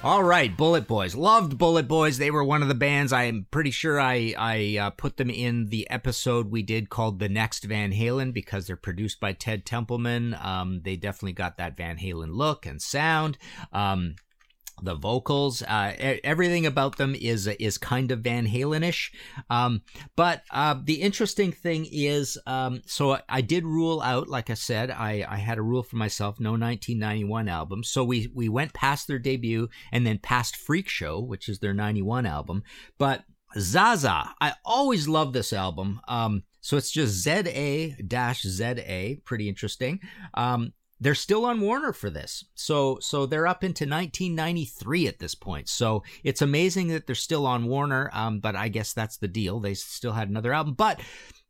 All 0.03 0.21
right, 0.21 0.55
Bullet 0.55 0.85
Boys. 0.85 1.15
Loved 1.15 1.57
Bullet 1.57 1.87
Boys. 1.87 2.17
They 2.17 2.29
were 2.29 2.43
one 2.43 2.61
of 2.61 2.67
the 2.67 2.75
bands. 2.75 3.13
I 3.13 3.23
am 3.23 3.47
pretty 3.49 3.71
sure 3.71 4.01
I 4.01 4.35
I 4.37 4.77
uh, 4.77 4.89
put 4.89 5.15
them 5.15 5.29
in 5.29 5.67
the 5.67 5.89
episode 5.89 6.51
we 6.51 6.61
did 6.61 6.89
called 6.89 7.19
"The 7.19 7.29
Next 7.29 7.63
Van 7.63 7.93
Halen" 7.93 8.33
because 8.33 8.67
they're 8.67 8.75
produced 8.75 9.21
by 9.21 9.31
Ted 9.31 9.65
Templeman. 9.65 10.35
Um, 10.41 10.81
they 10.83 10.97
definitely 10.97 11.31
got 11.31 11.55
that 11.55 11.77
Van 11.77 11.99
Halen 11.99 12.35
look 12.35 12.65
and 12.65 12.81
sound. 12.81 13.37
Um, 13.71 14.15
the 14.83 14.95
vocals, 14.95 15.61
uh, 15.61 15.93
everything 16.23 16.65
about 16.65 16.97
them 16.97 17.15
is 17.15 17.47
is 17.47 17.77
kind 17.77 18.11
of 18.11 18.19
Van 18.19 18.47
Halenish. 18.47 19.11
Um, 19.49 19.81
but 20.15 20.43
uh, 20.51 20.75
the 20.83 21.01
interesting 21.01 21.51
thing 21.51 21.87
is, 21.91 22.37
um, 22.45 22.81
so 22.85 23.17
I 23.29 23.41
did 23.41 23.65
rule 23.65 24.01
out, 24.01 24.27
like 24.27 24.49
I 24.49 24.55
said, 24.55 24.91
I, 24.91 25.25
I 25.27 25.37
had 25.37 25.57
a 25.57 25.63
rule 25.63 25.83
for 25.83 25.95
myself, 25.95 26.39
no 26.39 26.51
1991 26.51 27.47
album. 27.47 27.83
So 27.83 28.03
we 28.03 28.29
we 28.33 28.49
went 28.49 28.73
past 28.73 29.07
their 29.07 29.19
debut 29.19 29.69
and 29.91 30.05
then 30.05 30.17
past 30.19 30.55
Freak 30.55 30.89
Show, 30.89 31.19
which 31.19 31.49
is 31.49 31.59
their 31.59 31.73
91 31.73 32.25
album. 32.25 32.63
But 32.97 33.23
Zaza, 33.57 34.33
I 34.41 34.53
always 34.65 35.07
love 35.07 35.33
this 35.33 35.53
album. 35.53 36.01
Um, 36.07 36.43
so 36.61 36.77
it's 36.77 36.91
just 36.91 37.23
ZA 37.23 37.89
dash 38.07 38.41
ZA, 38.43 39.15
pretty 39.25 39.49
interesting. 39.49 39.99
Um, 40.33 40.73
they're 41.03 41.15
still 41.15 41.45
on 41.45 41.59
Warner 41.59 41.91
for 41.91 42.09
this. 42.09 42.45
So 42.55 42.97
so 43.01 43.25
they're 43.25 43.45
up 43.45 43.63
into 43.63 43.83
1993 43.83 45.07
at 45.07 45.19
this 45.19 45.35
point. 45.35 45.67
So 45.67 46.03
it's 46.23 46.41
amazing 46.41 46.87
that 46.87 47.05
they're 47.05 47.15
still 47.15 47.45
on 47.45 47.65
Warner. 47.65 48.09
Um, 48.13 48.39
but 48.39 48.55
I 48.55 48.69
guess 48.69 48.93
that's 48.93 49.17
the 49.17 49.27
deal. 49.27 49.59
They 49.59 49.73
still 49.73 50.13
had 50.13 50.29
another 50.29 50.53
album, 50.53 50.75
but 50.75 51.01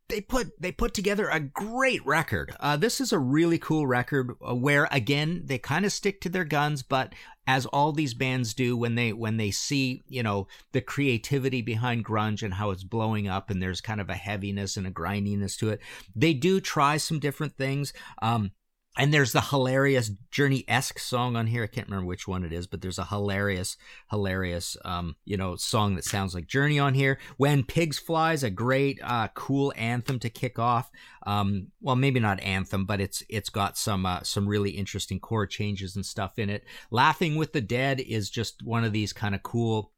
they 0.08 0.20
put 0.20 0.60
they 0.60 0.72
put 0.72 0.92
together 0.92 1.28
a 1.28 1.38
great 1.38 2.04
record. 2.04 2.54
Uh, 2.58 2.76
this 2.76 3.00
is 3.00 3.12
a 3.12 3.18
really 3.18 3.58
cool 3.58 3.86
record 3.86 4.32
uh, 4.46 4.56
where 4.56 4.88
again 4.90 5.42
they 5.44 5.58
kind 5.58 5.84
of 5.84 5.92
stick 5.92 6.20
to 6.22 6.28
their 6.28 6.44
guns, 6.44 6.82
but 6.82 7.14
as 7.46 7.64
all 7.66 7.92
these 7.92 8.14
bands 8.14 8.54
do 8.54 8.76
when 8.76 8.96
they 8.96 9.12
when 9.12 9.36
they 9.36 9.52
see 9.52 10.02
you 10.08 10.24
know 10.24 10.48
the 10.72 10.80
creativity 10.80 11.62
behind 11.62 12.04
grunge 12.04 12.42
and 12.42 12.54
how 12.54 12.70
it's 12.70 12.84
blowing 12.84 13.28
up 13.28 13.50
and 13.50 13.62
there's 13.62 13.80
kind 13.80 14.00
of 14.00 14.10
a 14.10 14.14
heaviness 14.14 14.76
and 14.76 14.86
a 14.86 14.90
grindiness 14.90 15.56
to 15.56 15.70
it, 15.70 15.80
they 16.16 16.34
do 16.34 16.60
try 16.60 16.96
some 16.96 17.20
different 17.20 17.56
things. 17.56 17.92
Um, 18.20 18.50
and 18.96 19.12
there's 19.12 19.32
the 19.32 19.40
hilarious 19.40 20.10
Journey 20.30 20.64
esque 20.68 20.98
song 20.98 21.36
on 21.36 21.48
here. 21.48 21.64
I 21.64 21.66
can't 21.66 21.88
remember 21.88 22.06
which 22.06 22.28
one 22.28 22.44
it 22.44 22.52
is, 22.52 22.66
but 22.66 22.80
there's 22.80 22.98
a 22.98 23.04
hilarious, 23.04 23.76
hilarious, 24.10 24.76
um, 24.84 25.16
you 25.24 25.36
know, 25.36 25.56
song 25.56 25.96
that 25.96 26.04
sounds 26.04 26.34
like 26.34 26.46
Journey 26.46 26.78
on 26.78 26.94
here. 26.94 27.18
When 27.36 27.64
Pigs 27.64 27.98
Flies, 27.98 28.44
a 28.44 28.50
great, 28.50 29.00
uh, 29.02 29.28
cool 29.34 29.72
anthem 29.76 30.18
to 30.20 30.30
kick 30.30 30.58
off. 30.58 30.90
Um, 31.26 31.68
well, 31.80 31.96
maybe 31.96 32.20
not 32.20 32.40
anthem, 32.40 32.84
but 32.84 33.00
it's 33.00 33.22
it's 33.28 33.48
got 33.48 33.76
some 33.76 34.06
uh, 34.06 34.22
some 34.22 34.46
really 34.46 34.70
interesting 34.70 35.18
chord 35.18 35.50
changes 35.50 35.96
and 35.96 36.06
stuff 36.06 36.38
in 36.38 36.50
it. 36.50 36.64
Laughing 36.90 37.36
with 37.36 37.52
the 37.52 37.60
Dead 37.60 38.00
is 38.00 38.30
just 38.30 38.62
one 38.62 38.84
of 38.84 38.92
these 38.92 39.12
kind 39.12 39.34
of 39.34 39.42
cool 39.42 39.90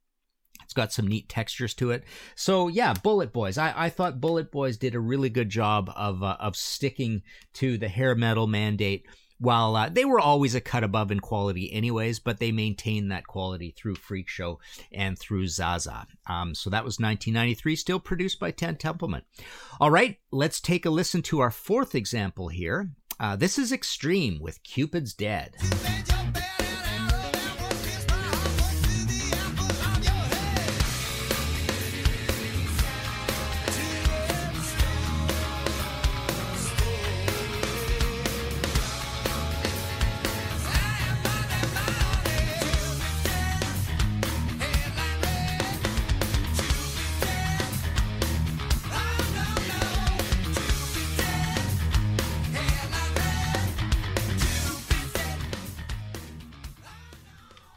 it's 0.67 0.75
got 0.75 0.93
some 0.93 1.07
neat 1.07 1.29
textures 1.29 1.75
to 1.75 1.93
it. 1.93 2.03
So 2.35 2.67
yeah, 2.67 2.93
Bullet 2.93 3.33
Boys. 3.33 3.57
I, 3.57 3.73
I 3.77 3.89
thought 3.89 4.21
Bullet 4.21 4.51
Boys 4.51 4.77
did 4.77 4.97
a 4.97 5.01
really 5.01 5.31
good 5.31 5.49
job 5.49 5.93
of 5.95 6.25
uh, 6.25 6.37
of 6.41 6.57
sticking 6.57 7.23
to 7.55 7.79
the 7.79 7.89
hair 7.89 8.17
metal 8.17 8.49
mandate. 8.49 9.07
While 9.39 9.77
uh, 9.77 9.91
they 9.91 10.05
were 10.05 10.19
always 10.19 10.55
a 10.55 10.61
cut 10.61 10.83
above 10.83 11.13
in 11.13 11.21
quality, 11.21 11.73
anyways, 11.73 12.19
but 12.19 12.41
they 12.41 12.51
maintained 12.51 13.13
that 13.13 13.27
quality 13.27 13.75
through 13.77 13.97
Freak 13.97 14.29
Show 14.29 14.59
and 14.91 15.17
through 15.17 15.47
Zaza. 15.47 16.07
Um, 16.27 16.55
so 16.55 16.71
that 16.71 16.85
was 16.85 16.99
1993, 16.99 17.77
still 17.77 18.01
produced 18.01 18.41
by 18.41 18.51
Ted 18.51 18.81
Templeman. 18.81 19.23
All 19.79 19.91
right, 19.91 20.19
let's 20.33 20.59
take 20.59 20.87
a 20.87 20.91
listen 20.91 21.23
to 21.25 21.41
our 21.41 21.51
fourth 21.51 21.95
example 21.95 22.49
here. 22.49 22.91
Uh, 23.21 23.37
this 23.37 23.59
is 23.59 23.73
Extreme 23.73 24.41
with 24.41 24.63
Cupid's 24.63 25.13
Dead. 25.13 25.55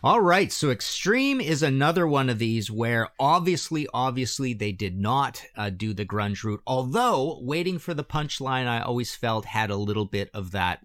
All 0.10 0.22
right, 0.22 0.52
so 0.52 0.72
Extreme 0.72 1.40
is 1.40 1.62
another 1.62 2.08
one 2.08 2.32
of 2.32 2.40
these 2.40 2.72
where 2.72 3.10
obviously, 3.20 3.88
obviously, 3.94 4.54
they 4.54 4.72
did 4.72 4.98
not 4.98 5.44
uh, 5.56 5.70
do 5.70 5.94
the 5.94 6.04
grunge 6.04 6.44
route. 6.44 6.64
Although, 6.66 7.38
waiting 7.44 7.78
for 7.78 7.94
the 7.94 8.04
punchline, 8.04 8.66
I 8.66 8.80
always 8.80 9.14
felt 9.14 9.46
had 9.46 9.70
a 9.70 9.76
little 9.76 10.06
bit 10.06 10.32
of 10.34 10.50
that 10.50 10.84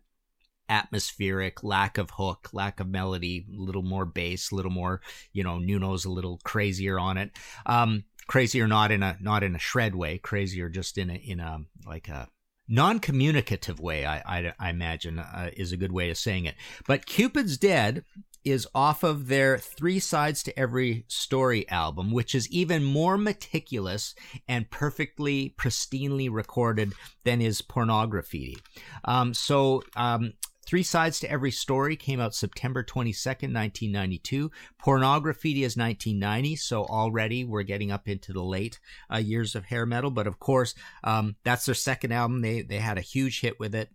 atmospheric, 0.69 1.64
lack 1.64 1.97
of 1.97 2.11
hook, 2.11 2.50
lack 2.52 2.81
of 2.81 2.87
melody, 2.87 3.47
a 3.50 3.59
little 3.59 3.83
more 3.83 4.04
bass, 4.04 4.50
a 4.50 4.57
little 4.57 4.71
more, 4.71 5.00
you 5.33 5.43
know, 5.43 5.59
Nuno's 5.59 6.04
a 6.04 6.11
little 6.11 6.38
crazier 6.45 6.99
on 6.99 7.16
it. 7.16 7.31
Um, 7.64 8.04
crazier 8.26 8.69
not 8.69 8.90
in 8.90 9.02
a 9.02 9.16
not 9.23 9.43
in 9.43 9.57
a 9.57 9.59
shred 9.59 9.95
way, 9.95 10.19
crazier 10.19 10.69
just 10.69 10.99
in 10.99 11.09
a 11.09 11.14
in 11.14 11.40
a 11.40 11.61
like 11.87 12.09
a 12.09 12.28
non-communicative 12.69 13.81
way. 13.81 14.04
I 14.04 14.19
I, 14.19 14.52
I 14.61 14.69
imagine 14.69 15.19
uh, 15.19 15.49
is 15.57 15.73
a 15.73 15.78
good 15.78 15.93
way 15.93 16.11
of 16.11 16.19
saying 16.19 16.45
it. 16.45 16.57
But 16.87 17.07
Cupid's 17.07 17.57
Dead 17.57 18.04
is 18.44 18.66
off 18.74 19.02
of 19.02 19.28
their 19.28 19.58
Three 19.58 19.98
Sides 19.98 20.42
to 20.44 20.58
Every 20.58 21.04
Story 21.08 21.68
album, 21.68 22.12
which 22.12 22.34
is 22.34 22.48
even 22.50 22.84
more 22.84 23.16
meticulous 23.16 24.14
and 24.48 24.70
perfectly, 24.70 25.54
pristinely 25.58 26.28
recorded 26.30 26.92
than 27.24 27.40
is 27.40 27.62
Pornograffitti. 27.62 28.56
Um, 29.04 29.34
so, 29.34 29.82
um, 29.96 30.34
Three 30.66 30.82
Sides 30.82 31.20
to 31.20 31.30
Every 31.30 31.50
Story 31.50 31.94
came 31.96 32.20
out 32.20 32.34
September 32.34 32.82
22nd, 32.82 33.52
1992. 33.52 34.50
Pornograffitti 34.82 35.62
is 35.62 35.76
1990, 35.76 36.56
so 36.56 36.84
already 36.84 37.44
we're 37.44 37.62
getting 37.62 37.92
up 37.92 38.08
into 38.08 38.32
the 38.32 38.42
late 38.42 38.80
uh, 39.12 39.18
years 39.18 39.54
of 39.54 39.66
hair 39.66 39.84
metal. 39.84 40.10
But 40.10 40.26
of 40.26 40.38
course, 40.38 40.74
um, 41.02 41.36
that's 41.44 41.66
their 41.66 41.74
second 41.74 42.12
album. 42.12 42.40
They 42.40 42.62
they 42.62 42.78
had 42.78 42.98
a 42.98 43.02
huge 43.02 43.40
hit 43.40 43.60
with 43.60 43.74
it. 43.74 43.90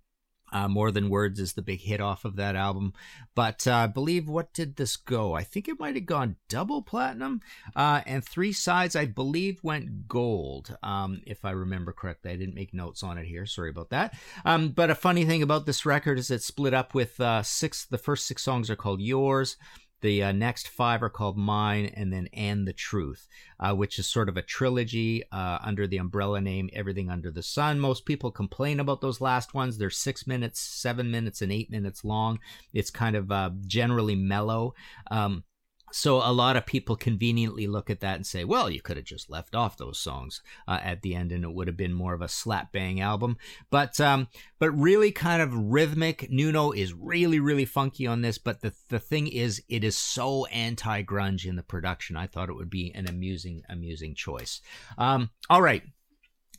Uh, 0.52 0.68
More 0.68 0.92
Than 0.92 1.10
Words 1.10 1.40
is 1.40 1.54
the 1.54 1.62
big 1.62 1.82
hit 1.82 2.02
off 2.02 2.26
of 2.26 2.36
that 2.36 2.56
album. 2.56 2.94
But 3.36 3.68
uh, 3.68 3.76
I 3.76 3.88
believe, 3.88 4.28
what 4.28 4.54
did 4.54 4.76
this 4.76 4.98
go? 4.98 5.34
I 5.34 5.44
think 5.44 5.68
it 5.68 5.80
might 5.80 5.96
have 5.96 6.06
gone 6.06 6.38
double 6.48 6.82
platinum. 6.82 7.42
Uh, 7.76 8.02
and 8.06 8.24
Three 8.24 8.54
Sides, 8.54 8.96
I 8.96 9.06
believe, 9.06 9.64
went 9.64 10.08
gold, 10.08 10.78
um, 10.84 11.22
if 11.26 11.46
I 11.46 11.52
remember 11.52 11.92
correctly. 11.92 12.32
I 12.32 12.36
didn't 12.36 12.56
make 12.56 12.74
notes 12.74 13.04
on 13.04 13.18
it 13.18 13.26
here. 13.26 13.46
Sorry 13.46 13.70
about 13.70 13.90
that. 13.90 14.14
Um, 14.46 14.70
but 14.70 14.90
a 14.90 14.96
funny 14.96 15.26
thing 15.26 15.42
about 15.42 15.66
this 15.66 15.86
record 15.86 16.20
is 16.20 16.32
it's 16.32 16.46
split 16.46 16.74
up 16.74 16.94
with 16.94 17.20
uh, 17.20 17.44
six, 17.44 17.86
the 17.86 17.98
first 17.98 18.26
six 18.28 18.44
songs 18.44 18.70
are 18.70 18.76
called 18.76 19.02
Yours. 19.02 19.58
The 20.02 20.24
uh, 20.24 20.32
next 20.32 20.70
five 20.70 21.04
are 21.04 21.10
called 21.10 21.38
Mine 21.38 21.92
and 21.96 22.12
then 22.12 22.28
And 22.34 22.68
the 22.68 22.74
Truth, 22.74 23.28
uh, 23.60 23.74
which 23.74 24.00
is 24.00 24.08
sort 24.08 24.30
of 24.30 24.38
a 24.38 24.42
trilogy 24.42 25.24
uh, 25.32 25.60
under 25.62 25.88
the 25.88 25.98
umbrella 25.98 26.40
name 26.42 26.70
Everything 26.74 27.10
Under 27.10 27.32
the 27.32 27.44
Sun. 27.44 27.80
Most 27.80 28.06
people 28.06 28.32
complain 28.32 28.80
about 28.80 29.02
those 29.02 29.20
last 29.22 29.54
ones. 29.54 29.78
They're 29.78 29.90
six 29.90 30.26
minutes, 30.26 30.60
seven 30.60 31.12
minutes, 31.12 31.42
and 31.42 31.52
eight 31.52 31.70
minutes 31.70 32.04
long. 32.06 32.40
It's 32.74 32.90
kind 32.90 33.16
of 33.16 33.32
uh, 33.32 33.52
generally 33.68 34.16
mellow. 34.16 34.74
Um, 35.12 35.44
so 35.92 36.18
a 36.18 36.32
lot 36.32 36.56
of 36.56 36.66
people 36.66 36.96
conveniently 36.96 37.68
look 37.68 37.90
at 37.90 38.00
that 38.02 38.16
and 38.16 38.26
say, 38.26 38.44
well, 38.44 38.70
you 38.70 38.82
could 38.82 38.98
have 38.98 39.06
just 39.06 39.30
left 39.30 39.56
off 39.56 39.78
those 39.78 40.00
songs 40.00 40.42
uh, 40.68 40.80
at 40.84 41.02
the 41.02 41.16
end 41.16 41.32
and 41.32 41.44
it 41.44 41.54
would 41.54 41.68
have 41.68 41.78
been 41.78 41.94
more 41.94 42.14
of 42.14 42.22
a 42.22 42.28
slap 42.28 42.72
bang 42.72 43.02
album. 43.02 43.38
But, 43.70 44.00
um, 44.00 44.28
but 44.60 44.72
really 44.72 45.12
kind 45.12 45.42
of 45.42 45.54
rhythmic. 45.54 46.30
Nuno 46.30 46.72
is 46.72 46.94
really, 46.94 47.40
really 47.40 47.66
funky 47.66 48.08
on 48.08 48.22
this. 48.22 48.38
But 48.38 48.62
the, 48.62 48.74
the 48.90 49.00
thing 49.00 49.28
is, 49.28 49.62
it 49.70 49.84
is 49.84 49.98
so 49.98 50.46
anti 50.48 51.04
grunge 51.04 51.46
in 51.46 51.56
the 51.56 51.64
production. 51.64 52.16
I 52.16 52.28
thought 52.28 52.50
it 52.50 52.56
would 52.56 52.70
be 52.70 52.92
an 52.94 53.08
amusing, 53.08 53.64
amusing 53.70 54.16
choice. 54.16 54.62
Um, 54.98 55.30
all 55.50 55.62
right. 55.62 55.84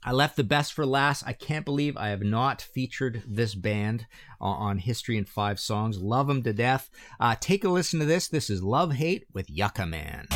I 0.02 0.12
left 0.12 0.36
the 0.36 0.44
best 0.44 0.72
for 0.72 0.86
last. 0.86 1.24
I 1.26 1.34
can't 1.34 1.64
believe 1.64 1.96
I 1.96 2.08
have 2.08 2.22
not 2.22 2.62
featured 2.62 3.22
this 3.26 3.54
band 3.54 4.06
uh, 4.40 4.44
on 4.44 4.78
History 4.78 5.18
in 5.18 5.26
Five 5.26 5.60
Songs. 5.60 5.98
Love 5.98 6.26
them 6.26 6.42
to 6.42 6.52
death. 6.52 6.88
Uh, 7.18 7.36
take 7.38 7.64
a 7.64 7.68
listen 7.68 8.00
to 8.00 8.06
this. 8.06 8.28
This 8.28 8.48
is 8.48 8.62
Love 8.62 8.92
Hate 8.92 9.26
with 9.34 9.50
Yucca 9.50 9.86
Man. 9.86 10.26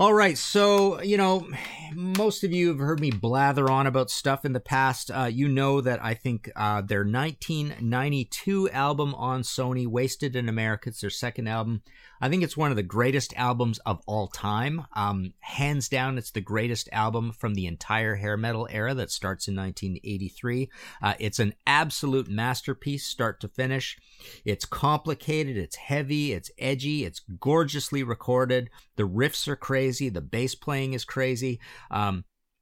All 0.00 0.14
right, 0.14 0.38
so 0.38 1.02
you 1.02 1.18
know, 1.18 1.46
most 2.20 2.44
of 2.44 2.52
you 2.52 2.68
have 2.68 2.78
heard 2.78 3.00
me 3.00 3.10
blather 3.10 3.70
on 3.70 3.86
about 3.86 4.10
stuff 4.10 4.44
in 4.44 4.52
the 4.52 4.60
past. 4.60 5.10
Uh, 5.10 5.24
you 5.24 5.48
know 5.48 5.80
that 5.80 6.04
I 6.04 6.12
think 6.12 6.50
uh, 6.54 6.82
their 6.82 7.02
1992 7.02 8.68
album 8.68 9.14
on 9.14 9.40
Sony, 9.40 9.86
Wasted 9.86 10.36
in 10.36 10.46
America, 10.46 10.90
it's 10.90 11.00
their 11.00 11.08
second 11.08 11.48
album. 11.48 11.80
I 12.20 12.28
think 12.28 12.42
it's 12.42 12.56
one 12.56 12.70
of 12.70 12.76
the 12.76 12.82
greatest 12.82 13.32
albums 13.36 13.78
of 13.86 14.02
all 14.06 14.28
time. 14.28 14.84
Um, 14.94 15.32
hands 15.40 15.88
down, 15.88 16.18
it's 16.18 16.32
the 16.32 16.42
greatest 16.42 16.90
album 16.92 17.32
from 17.32 17.54
the 17.54 17.66
entire 17.66 18.16
hair 18.16 18.36
metal 18.36 18.68
era 18.70 18.92
that 18.92 19.10
starts 19.10 19.48
in 19.48 19.56
1983. 19.56 20.68
Uh, 21.02 21.14
it's 21.18 21.38
an 21.38 21.54
absolute 21.66 22.28
masterpiece, 22.28 23.06
start 23.06 23.40
to 23.40 23.48
finish. 23.48 23.96
It's 24.44 24.66
complicated, 24.66 25.56
it's 25.56 25.76
heavy, 25.76 26.34
it's 26.34 26.50
edgy, 26.58 27.04
it's 27.04 27.22
gorgeously 27.40 28.02
recorded. 28.02 28.68
The 28.96 29.08
riffs 29.08 29.48
are 29.48 29.56
crazy, 29.56 30.10
the 30.10 30.20
bass 30.20 30.54
playing 30.54 30.92
is 30.92 31.06
crazy. 31.06 31.58
Um, 31.90 32.09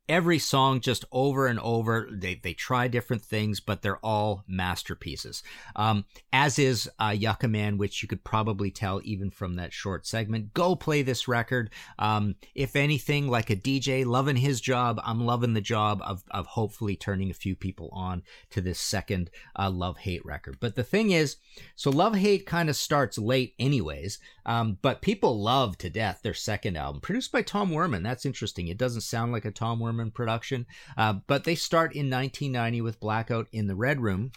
every 0.08 0.38
song 0.38 0.80
just 0.80 1.04
over 1.12 1.46
and 1.46 1.60
over. 1.60 2.08
They 2.10 2.34
they 2.36 2.54
try 2.54 2.88
different 2.88 3.22
things, 3.22 3.60
but 3.60 3.82
they're 3.82 4.04
all 4.04 4.44
masterpieces. 4.48 5.42
Um, 5.76 6.04
as 6.32 6.58
is 6.58 6.88
uh, 6.98 7.14
Yucca 7.16 7.48
Man, 7.48 7.78
which 7.78 8.02
you 8.02 8.08
could 8.08 8.24
probably 8.24 8.70
tell 8.70 9.00
even 9.04 9.30
from 9.30 9.56
that 9.56 9.72
short 9.72 10.06
segment. 10.06 10.54
Go 10.54 10.74
play 10.74 11.02
this 11.02 11.28
record. 11.28 11.70
Um, 11.98 12.36
if 12.54 12.74
anything, 12.74 13.28
like 13.28 13.50
a 13.50 13.56
DJ 13.56 14.06
loving 14.06 14.36
his 14.36 14.60
job, 14.60 15.00
I'm 15.04 15.24
loving 15.24 15.54
the 15.54 15.60
job 15.60 16.00
of 16.04 16.24
of 16.30 16.46
hopefully 16.46 16.96
turning 16.96 17.30
a 17.30 17.34
few 17.34 17.54
people 17.54 17.90
on 17.92 18.22
to 18.50 18.60
this 18.60 18.78
second 18.78 19.30
uh, 19.56 19.70
love 19.70 19.98
hate 19.98 20.24
record. 20.24 20.58
But 20.60 20.74
the 20.74 20.84
thing 20.84 21.10
is, 21.10 21.36
so 21.76 21.90
love 21.90 22.14
hate 22.14 22.46
kind 22.46 22.70
of 22.70 22.76
starts 22.76 23.18
late, 23.18 23.54
anyways. 23.58 24.18
Um, 24.46 24.78
but 24.80 25.02
people 25.02 25.42
love 25.42 25.76
to 25.78 25.90
death 25.90 26.20
their 26.22 26.32
second 26.32 26.76
album, 26.76 27.02
produced 27.02 27.32
by 27.32 27.42
Tom 27.42 27.70
Werman. 27.70 28.02
That's 28.02 28.24
interesting. 28.24 28.68
It 28.68 28.78
doesn't 28.78 29.02
sound 29.02 29.30
like 29.30 29.44
a 29.44 29.50
Tom 29.50 29.80
Werman 29.80 29.97
production. 30.10 30.66
Uh, 30.96 31.14
but 31.26 31.44
they 31.44 31.54
start 31.54 31.94
in 31.94 32.10
1990 32.10 32.80
with 32.80 33.00
Blackout 33.00 33.48
in 33.52 33.66
the 33.66 33.76
Red 33.76 34.00
Room. 34.00 34.32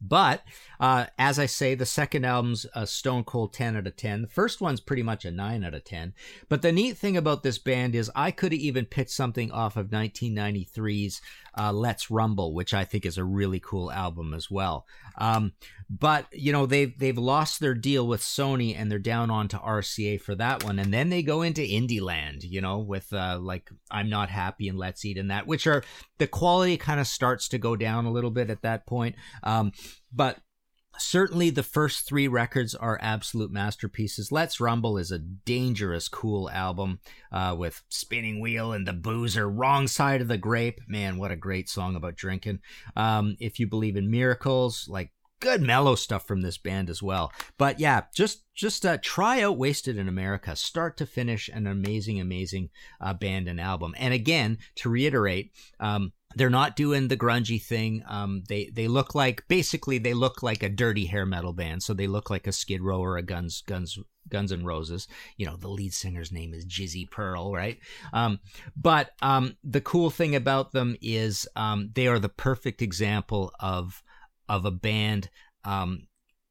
But 0.00 0.42
uh, 0.78 1.06
as 1.18 1.38
I 1.38 1.46
say, 1.46 1.74
the 1.74 1.84
second 1.84 2.24
album's 2.24 2.64
a 2.74 2.86
stone 2.86 3.22
cold 3.22 3.52
10 3.52 3.76
out 3.76 3.86
of 3.86 3.96
10. 3.96 4.22
The 4.22 4.28
first 4.28 4.60
one's 4.60 4.80
pretty 4.80 5.02
much 5.02 5.24
a 5.24 5.30
9 5.30 5.62
out 5.62 5.74
of 5.74 5.84
10. 5.84 6.14
But 6.48 6.62
the 6.62 6.72
neat 6.72 6.96
thing 6.96 7.16
about 7.16 7.42
this 7.42 7.58
band 7.58 7.94
is 7.94 8.10
I 8.16 8.30
could 8.30 8.52
have 8.52 8.60
even 8.60 8.86
picked 8.86 9.10
something 9.10 9.50
off 9.50 9.76
of 9.76 9.88
1993's 9.88 11.20
uh, 11.58 11.72
Let's 11.72 12.10
Rumble, 12.10 12.54
which 12.54 12.72
I 12.72 12.84
think 12.84 13.04
is 13.04 13.18
a 13.18 13.24
really 13.24 13.60
cool 13.60 13.92
album 13.92 14.32
as 14.32 14.50
well. 14.50 14.86
Um, 15.18 15.52
but 15.90 16.26
you 16.32 16.52
know 16.52 16.66
they've 16.66 16.96
they've 16.98 17.18
lost 17.18 17.58
their 17.58 17.74
deal 17.74 18.06
with 18.06 18.20
Sony 18.20 18.78
and 18.78 18.90
they're 18.90 19.00
down 19.00 19.28
onto 19.28 19.58
RCA 19.58 20.20
for 20.20 20.36
that 20.36 20.62
one, 20.62 20.78
and 20.78 20.94
then 20.94 21.10
they 21.10 21.22
go 21.22 21.42
into 21.42 21.62
indie 21.62 22.00
land, 22.00 22.44
you 22.44 22.60
know, 22.60 22.78
with 22.78 23.12
uh, 23.12 23.38
like 23.40 23.70
I'm 23.90 24.08
Not 24.08 24.30
Happy 24.30 24.68
and 24.68 24.78
Let's 24.78 25.04
Eat 25.04 25.18
and 25.18 25.30
that, 25.32 25.48
which 25.48 25.66
are 25.66 25.82
the 26.18 26.28
quality 26.28 26.76
kind 26.76 27.00
of 27.00 27.08
starts 27.08 27.48
to 27.48 27.58
go 27.58 27.74
down 27.74 28.06
a 28.06 28.12
little 28.12 28.30
bit 28.30 28.50
at 28.50 28.62
that 28.62 28.86
point. 28.86 29.16
Um, 29.42 29.72
but 30.12 30.38
certainly 30.96 31.50
the 31.50 31.62
first 31.62 32.06
three 32.06 32.28
records 32.28 32.74
are 32.74 32.98
absolute 33.02 33.50
masterpieces. 33.50 34.30
Let's 34.30 34.60
Rumble 34.60 34.96
is 34.96 35.10
a 35.10 35.18
dangerous, 35.18 36.08
cool 36.08 36.48
album 36.50 37.00
uh, 37.32 37.56
with 37.58 37.82
Spinning 37.88 38.40
Wheel 38.40 38.72
and 38.72 38.86
the 38.86 38.92
Boozer, 38.92 39.48
Wrong 39.48 39.88
Side 39.88 40.20
of 40.20 40.28
the 40.28 40.38
Grape. 40.38 40.80
Man, 40.86 41.18
what 41.18 41.32
a 41.32 41.36
great 41.36 41.68
song 41.68 41.96
about 41.96 42.16
drinking. 42.16 42.60
Um, 42.94 43.36
if 43.40 43.58
you 43.58 43.66
believe 43.66 43.96
in 43.96 44.10
miracles, 44.10 44.86
like 44.88 45.10
good 45.40 45.62
mellow 45.62 45.94
stuff 45.94 46.26
from 46.26 46.42
this 46.42 46.58
band 46.58 46.88
as 46.90 47.02
well. 47.02 47.32
But 47.58 47.80
yeah, 47.80 48.02
just 48.14 48.44
just 48.54 48.84
uh, 48.84 48.98
try 49.02 49.42
out 49.42 49.56
Wasted 49.56 49.96
in 49.96 50.08
America, 50.08 50.54
start 50.54 50.96
to 50.98 51.06
finish, 51.06 51.48
an 51.48 51.66
amazing, 51.66 52.20
amazing 52.20 52.68
uh, 53.00 53.14
band 53.14 53.48
and 53.48 53.60
album. 53.60 53.94
And 53.98 54.12
again, 54.12 54.58
to 54.76 54.90
reiterate, 54.90 55.52
um, 55.80 56.12
they're 56.36 56.50
not 56.50 56.76
doing 56.76 57.08
the 57.08 57.16
grungy 57.16 57.60
thing. 57.60 58.02
Um, 58.06 58.44
they 58.48 58.70
they 58.72 58.86
look 58.86 59.14
like 59.14 59.48
basically 59.48 59.98
they 59.98 60.14
look 60.14 60.42
like 60.42 60.62
a 60.62 60.68
dirty 60.68 61.06
hair 61.06 61.26
metal 61.26 61.52
band. 61.52 61.82
So 61.82 61.94
they 61.94 62.06
look 62.06 62.30
like 62.30 62.46
a 62.46 62.52
Skid 62.52 62.82
Row 62.82 63.00
or 63.00 63.16
a 63.16 63.22
Guns 63.22 63.62
Guns 63.66 63.98
Guns 64.28 64.52
and 64.52 64.64
Roses. 64.64 65.08
You 65.36 65.46
know, 65.46 65.56
the 65.56 65.68
lead 65.68 65.92
singer's 65.92 66.30
name 66.30 66.54
is 66.54 66.66
Jizzy 66.66 67.10
Pearl, 67.10 67.52
right? 67.52 67.78
Um, 68.12 68.38
but 68.76 69.10
um, 69.22 69.56
the 69.64 69.80
cool 69.80 70.10
thing 70.10 70.36
about 70.36 70.72
them 70.72 70.96
is 71.02 71.48
um, 71.56 71.90
they 71.94 72.06
are 72.06 72.18
the 72.18 72.28
perfect 72.28 72.80
example 72.80 73.52
of 73.58 74.02
of 74.50 74.66
a 74.66 74.70
band 74.70 75.30
um, 75.64 76.08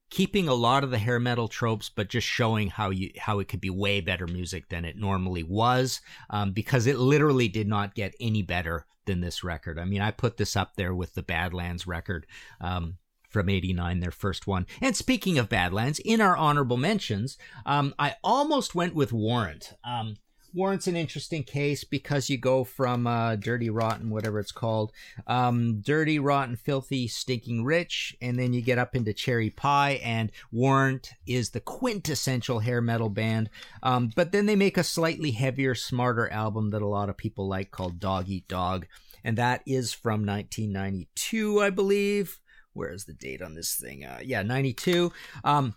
keeping 0.09 0.47
a 0.47 0.53
lot 0.53 0.83
of 0.83 0.89
the 0.89 0.97
hair 0.97 1.19
metal 1.19 1.47
tropes, 1.47 1.89
but 1.89 2.09
just 2.09 2.27
showing 2.27 2.69
how 2.69 2.89
you 2.89 3.11
how 3.17 3.39
it 3.39 3.47
could 3.47 3.61
be 3.61 3.69
way 3.69 4.01
better 4.01 4.25
music 4.25 4.69
than 4.69 4.85
it 4.85 4.97
normally 4.97 5.43
was, 5.43 6.01
um, 6.29 6.51
because 6.51 6.87
it 6.87 6.97
literally 6.97 7.47
did 7.47 7.67
not 7.67 7.95
get 7.95 8.15
any 8.19 8.41
better 8.41 8.85
than 9.05 9.21
this 9.21 9.43
record. 9.43 9.77
I 9.77 9.85
mean, 9.85 10.01
I 10.01 10.11
put 10.11 10.37
this 10.37 10.55
up 10.55 10.75
there 10.75 10.93
with 10.95 11.13
the 11.13 11.23
Badlands 11.23 11.85
record. 11.85 12.25
Um, 12.59 12.97
from 13.29 13.47
89, 13.47 13.99
their 13.99 14.09
first 14.09 14.47
one. 14.47 14.65
And 14.81 14.95
speaking 14.95 15.37
of 15.37 15.49
Badlands, 15.49 15.99
in 15.99 16.19
our 16.19 16.35
honorable 16.35 16.77
mentions, 16.77 17.37
um, 17.63 17.93
I 17.99 18.15
almost 18.23 18.73
went 18.73 18.95
with 18.95 19.13
Warrant. 19.13 19.73
Um, 19.83 20.15
Warrant's 20.53 20.87
an 20.87 20.95
interesting 20.95 21.43
case 21.43 21.83
because 21.83 22.29
you 22.29 22.37
go 22.37 22.63
from 22.63 23.05
uh, 23.05 23.35
dirty, 23.35 23.69
rotten, 23.69 24.09
whatever 24.09 24.39
it's 24.39 24.51
called, 24.51 24.91
um, 25.27 25.81
dirty, 25.81 26.19
rotten, 26.19 26.55
filthy, 26.55 27.07
stinking 27.07 27.63
rich, 27.63 28.15
and 28.21 28.37
then 28.37 28.53
you 28.53 28.61
get 28.61 28.79
up 28.79 28.95
into 28.95 29.13
cherry 29.13 29.49
pie. 29.49 29.99
And 30.03 30.31
Warrant 30.51 31.11
is 31.27 31.51
the 31.51 31.59
quintessential 31.59 32.59
hair 32.59 32.81
metal 32.81 33.09
band. 33.09 33.49
Um, 33.83 34.11
but 34.15 34.31
then 34.31 34.45
they 34.45 34.55
make 34.55 34.77
a 34.77 34.83
slightly 34.83 35.31
heavier, 35.31 35.75
smarter 35.75 36.29
album 36.31 36.71
that 36.71 36.81
a 36.81 36.87
lot 36.87 37.09
of 37.09 37.17
people 37.17 37.47
like 37.47 37.71
called 37.71 37.99
Dog 37.99 38.29
Eat 38.29 38.47
Dog, 38.47 38.87
and 39.23 39.37
that 39.37 39.61
is 39.65 39.93
from 39.93 40.25
1992, 40.25 41.61
I 41.61 41.69
believe. 41.69 42.39
Where 42.73 42.93
is 42.93 43.05
the 43.05 43.13
date 43.13 43.41
on 43.41 43.55
this 43.55 43.75
thing? 43.75 44.05
Uh, 44.05 44.19
yeah, 44.23 44.41
92. 44.41 45.11
Um, 45.43 45.75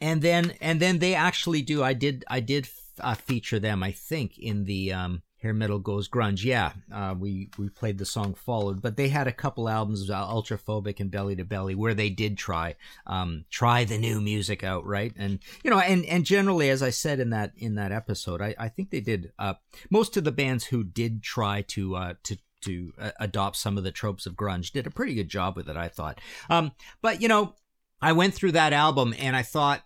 and 0.00 0.20
then 0.20 0.52
and 0.60 0.80
then 0.80 0.98
they 0.98 1.14
actually 1.14 1.62
do. 1.62 1.82
I 1.82 1.94
did 1.94 2.24
I 2.28 2.40
did 2.40 2.66
uh, 3.00 3.14
feature 3.14 3.58
them, 3.58 3.82
I 3.82 3.92
think, 3.92 4.38
in 4.38 4.64
the 4.64 4.92
um, 4.92 5.22
Hair 5.44 5.54
Metal 5.54 5.78
Goes 5.78 6.08
Grunge. 6.08 6.42
Yeah, 6.42 6.72
uh, 6.90 7.14
we 7.18 7.50
we 7.58 7.68
played 7.68 7.98
the 7.98 8.06
song 8.06 8.34
Followed, 8.34 8.80
but 8.80 8.96
they 8.96 9.08
had 9.08 9.26
a 9.26 9.32
couple 9.32 9.68
albums, 9.68 10.08
uh, 10.08 10.26
Ultraphobic 10.26 11.00
and 11.00 11.10
Belly 11.10 11.36
to 11.36 11.44
Belly, 11.44 11.74
where 11.74 11.92
they 11.92 12.08
did 12.08 12.38
try 12.38 12.76
um, 13.06 13.44
try 13.50 13.84
the 13.84 13.98
new 13.98 14.22
music 14.22 14.64
out, 14.64 14.86
right? 14.86 15.12
And 15.18 15.40
you 15.62 15.70
know, 15.70 15.78
and 15.78 16.04
and 16.06 16.24
generally, 16.24 16.70
as 16.70 16.82
I 16.82 16.90
said 16.90 17.20
in 17.20 17.30
that 17.30 17.52
in 17.58 17.74
that 17.74 17.92
episode, 17.92 18.40
I, 18.40 18.54
I 18.58 18.68
think 18.68 18.90
they 18.90 19.00
did. 19.00 19.32
Uh, 19.38 19.54
most 19.90 20.16
of 20.16 20.24
the 20.24 20.32
bands 20.32 20.64
who 20.64 20.82
did 20.82 21.22
try 21.22 21.60
to 21.68 21.94
uh, 21.94 22.14
to 22.22 22.38
to 22.62 22.94
uh, 22.98 23.10
adopt 23.20 23.56
some 23.56 23.76
of 23.76 23.84
the 23.84 23.92
tropes 23.92 24.24
of 24.24 24.34
grunge 24.34 24.72
did 24.72 24.86
a 24.86 24.90
pretty 24.90 25.14
good 25.14 25.28
job 25.28 25.56
with 25.56 25.68
it, 25.68 25.76
I 25.76 25.88
thought. 25.88 26.22
Um, 26.48 26.72
but 27.02 27.20
you 27.20 27.28
know, 27.28 27.54
I 28.00 28.12
went 28.12 28.32
through 28.32 28.52
that 28.52 28.72
album 28.72 29.14
and 29.18 29.36
I 29.36 29.42
thought 29.42 29.82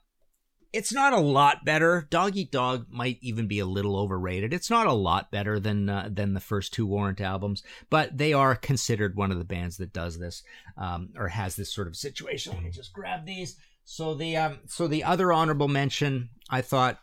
it's 0.73 0.93
not 0.93 1.13
a 1.13 1.21
lot 1.21 1.65
better. 1.65 2.07
Dog 2.11 2.37
Eat 2.37 2.53
Dog 2.53 2.87
might 2.91 3.19
even 3.23 3.47
be 3.47 3.59
a 3.59 3.67
little 3.67 3.97
overrated. 3.97 4.53
It's 4.53 4.69
not 4.69 4.87
a 4.87 4.93
lot 4.93 5.31
better 5.31 5.59
than 5.59 5.89
uh, 5.89 6.09
than 6.13 6.35
the 6.35 6.41
first 6.41 6.75
two 6.75 6.87
Warrant 6.87 7.21
albums, 7.21 7.63
but 7.89 8.17
they 8.17 8.33
are 8.33 8.55
considered 8.55 9.17
one 9.17 9.33
of 9.33 9.39
the 9.39 9.45
bands 9.45 9.79
that 9.79 9.93
does 9.93 10.19
this 10.19 10.43
um, 10.77 11.11
or 11.17 11.29
has 11.29 11.57
this 11.57 11.73
sort 11.73 11.89
of 11.89 11.97
situation. 11.97 12.53
Let 12.55 12.63
me 12.63 12.71
just 12.71 12.93
grab 12.93 13.25
these. 13.25 13.57
So 13.85 14.15
the 14.15 14.37
um, 14.37 14.59
so 14.67 14.87
the 14.87 15.05
other 15.05 15.33
honorable 15.33 15.69
mention 15.69 16.29
I 16.51 16.61
thought 16.61 17.01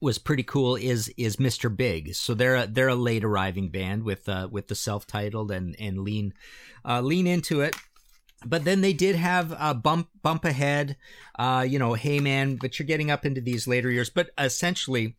was 0.00 0.18
pretty 0.18 0.42
cool 0.42 0.76
is 0.76 1.12
is 1.18 1.36
Mr. 1.36 1.74
Big. 1.74 2.14
So 2.14 2.32
they're 2.32 2.56
a, 2.56 2.66
they're 2.66 2.88
a 2.88 2.94
late 2.94 3.24
arriving 3.24 3.68
band 3.68 4.04
with 4.04 4.28
uh, 4.28 4.48
with 4.50 4.68
the 4.68 4.74
self 4.74 5.06
titled 5.06 5.50
and 5.50 5.76
and 5.78 5.98
lean 5.98 6.32
uh, 6.84 7.02
lean 7.02 7.26
into 7.26 7.60
it 7.60 7.76
but 8.44 8.64
then 8.64 8.80
they 8.80 8.92
did 8.92 9.16
have 9.16 9.54
a 9.58 9.74
bump 9.74 10.08
bump 10.22 10.44
ahead 10.44 10.96
uh 11.38 11.64
you 11.66 11.78
know 11.78 11.94
hey 11.94 12.20
man 12.20 12.56
but 12.56 12.78
you're 12.78 12.86
getting 12.86 13.10
up 13.10 13.24
into 13.24 13.40
these 13.40 13.66
later 13.66 13.90
years 13.90 14.10
but 14.10 14.30
essentially 14.38 15.16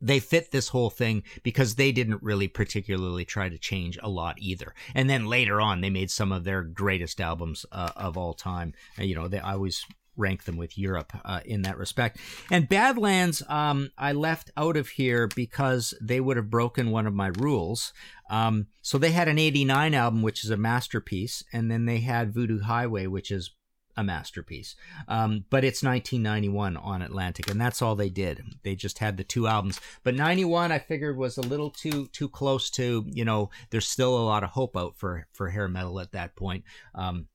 they 0.00 0.18
fit 0.18 0.50
this 0.50 0.68
whole 0.68 0.90
thing 0.90 1.22
because 1.42 1.74
they 1.74 1.92
didn't 1.92 2.22
really 2.22 2.48
particularly 2.48 3.24
try 3.24 3.48
to 3.48 3.58
change 3.58 3.98
a 4.02 4.08
lot 4.08 4.36
either. 4.38 4.74
And 4.94 5.10
then 5.10 5.26
later 5.26 5.60
on, 5.60 5.80
they 5.80 5.90
made 5.90 6.10
some 6.10 6.32
of 6.32 6.44
their 6.44 6.62
greatest 6.62 7.20
albums 7.20 7.66
uh, 7.70 7.90
of 7.96 8.16
all 8.16 8.32
time. 8.32 8.72
Uh, 8.98 9.02
you 9.02 9.14
know, 9.14 9.28
they 9.28 9.38
I 9.40 9.52
always 9.52 9.84
rank 10.16 10.44
them 10.44 10.56
with 10.56 10.78
Europe 10.78 11.12
uh, 11.24 11.40
in 11.44 11.62
that 11.62 11.78
respect. 11.78 12.18
And 12.50 12.68
Badlands, 12.68 13.42
um, 13.48 13.90
I 13.96 14.12
left 14.12 14.50
out 14.56 14.76
of 14.76 14.88
here 14.90 15.28
because 15.34 15.94
they 16.00 16.20
would 16.20 16.36
have 16.36 16.50
broken 16.50 16.90
one 16.90 17.06
of 17.06 17.14
my 17.14 17.28
rules. 17.38 17.92
Um, 18.30 18.68
so 18.80 18.96
they 18.96 19.10
had 19.10 19.28
an 19.28 19.38
89 19.38 19.92
album, 19.92 20.22
which 20.22 20.44
is 20.44 20.50
a 20.50 20.56
masterpiece, 20.56 21.44
and 21.52 21.70
then 21.70 21.84
they 21.84 21.98
had 21.98 22.32
Voodoo 22.32 22.60
Highway, 22.60 23.06
which 23.06 23.30
is 23.30 23.50
a 23.96 24.04
masterpiece. 24.04 24.76
Um, 25.08 25.44
but 25.50 25.64
it's 25.64 25.82
1991 25.82 26.76
on 26.76 27.02
Atlantic, 27.02 27.50
and 27.50 27.60
that's 27.60 27.82
all 27.82 27.96
they 27.96 28.08
did. 28.08 28.42
They 28.62 28.74
just 28.74 29.00
had 29.00 29.16
the 29.16 29.24
two 29.24 29.46
albums. 29.46 29.80
But 30.04 30.14
91, 30.14 30.72
I 30.72 30.78
figured, 30.78 31.16
was 31.16 31.36
a 31.36 31.42
little 31.42 31.70
too 31.70 32.06
too 32.08 32.28
close 32.28 32.70
to 32.70 33.04
you 33.12 33.24
know. 33.24 33.50
There's 33.70 33.88
still 33.88 34.16
a 34.16 34.24
lot 34.24 34.44
of 34.44 34.50
hope 34.50 34.76
out 34.76 34.96
for 34.96 35.26
for 35.32 35.50
hair 35.50 35.68
metal 35.68 36.00
at 36.00 36.12
that 36.12 36.36
point. 36.36 36.64
Um, 36.94 37.26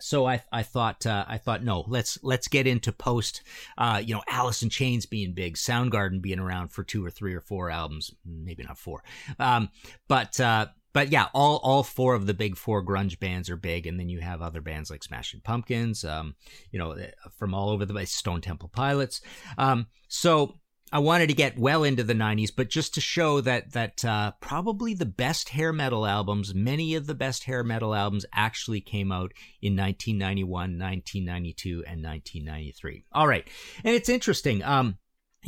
so 0.00 0.26
I 0.26 0.42
I 0.52 0.62
thought 0.62 1.06
uh, 1.06 1.24
I 1.28 1.38
thought 1.38 1.64
no 1.64 1.84
let's 1.86 2.18
let's 2.22 2.48
get 2.48 2.66
into 2.66 2.92
post 2.92 3.42
uh, 3.76 4.02
you 4.04 4.14
know 4.14 4.22
Alice 4.28 4.62
in 4.62 4.70
Chains 4.70 5.06
being 5.06 5.32
big 5.32 5.56
Soundgarden 5.56 6.22
being 6.22 6.38
around 6.38 6.68
for 6.68 6.84
two 6.84 7.04
or 7.04 7.10
three 7.10 7.34
or 7.34 7.40
four 7.40 7.70
albums 7.70 8.12
maybe 8.24 8.62
not 8.62 8.78
four. 8.78 9.02
Um, 9.38 9.70
but 10.08 10.38
uh, 10.40 10.66
but 10.92 11.10
yeah 11.10 11.26
all 11.34 11.58
all 11.62 11.82
four 11.82 12.14
of 12.14 12.26
the 12.26 12.34
big 12.34 12.56
four 12.56 12.84
grunge 12.84 13.18
bands 13.18 13.50
are 13.50 13.56
big. 13.56 13.86
And 13.86 13.98
then 13.98 14.08
you 14.08 14.20
have 14.20 14.42
other 14.42 14.60
bands 14.60 14.90
like 14.90 15.02
Smashing 15.02 15.40
Pumpkins 15.40 16.04
um, 16.04 16.34
you 16.70 16.78
know 16.78 16.96
from 17.36 17.54
all 17.54 17.70
over 17.70 17.84
the 17.84 17.94
place 17.94 18.12
Stone 18.12 18.40
Temple 18.40 18.70
Pilots. 18.72 19.20
Um, 19.56 19.86
so 20.08 20.54
I 20.90 21.00
wanted 21.00 21.28
to 21.28 21.34
get 21.34 21.58
well 21.58 21.84
into 21.84 22.02
the 22.02 22.14
90s, 22.14 22.50
but 22.54 22.70
just 22.70 22.94
to 22.94 23.00
show 23.00 23.40
that 23.42 23.72
that 23.72 24.04
uh, 24.04 24.32
probably 24.40 24.94
the 24.94 25.06
best 25.06 25.50
hair 25.50 25.72
metal 25.72 26.06
albums, 26.06 26.54
many 26.54 26.94
of 26.94 27.06
the 27.06 27.14
best 27.14 27.44
hair 27.44 27.62
metal 27.62 27.94
albums 27.94 28.24
actually 28.32 28.80
came 28.80 29.12
out 29.12 29.32
in 29.60 29.76
1991, 29.76 30.50
1992, 30.50 31.84
and 31.86 32.02
1993. 32.02 33.04
All 33.12 33.28
right, 33.28 33.46
and 33.84 33.94
it's 33.94 34.08
interesting. 34.08 34.62
Um, 34.62 34.98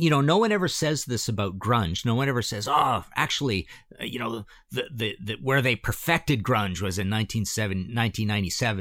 you 0.01 0.09
know, 0.09 0.19
no 0.19 0.39
one 0.39 0.51
ever 0.51 0.67
says 0.67 1.05
this 1.05 1.29
about 1.29 1.59
grunge. 1.59 2.07
No 2.07 2.15
one 2.15 2.27
ever 2.27 2.41
says, 2.41 2.67
"Oh, 2.67 3.05
actually, 3.15 3.67
uh, 4.01 4.03
you 4.03 4.17
know, 4.17 4.47
the, 4.71 4.85
the, 4.91 5.15
the 5.23 5.37
where 5.43 5.61
they 5.61 5.75
perfected 5.75 6.41
grunge 6.41 6.81
was 6.81 6.97
in 6.97 7.07
1997, 7.07 7.77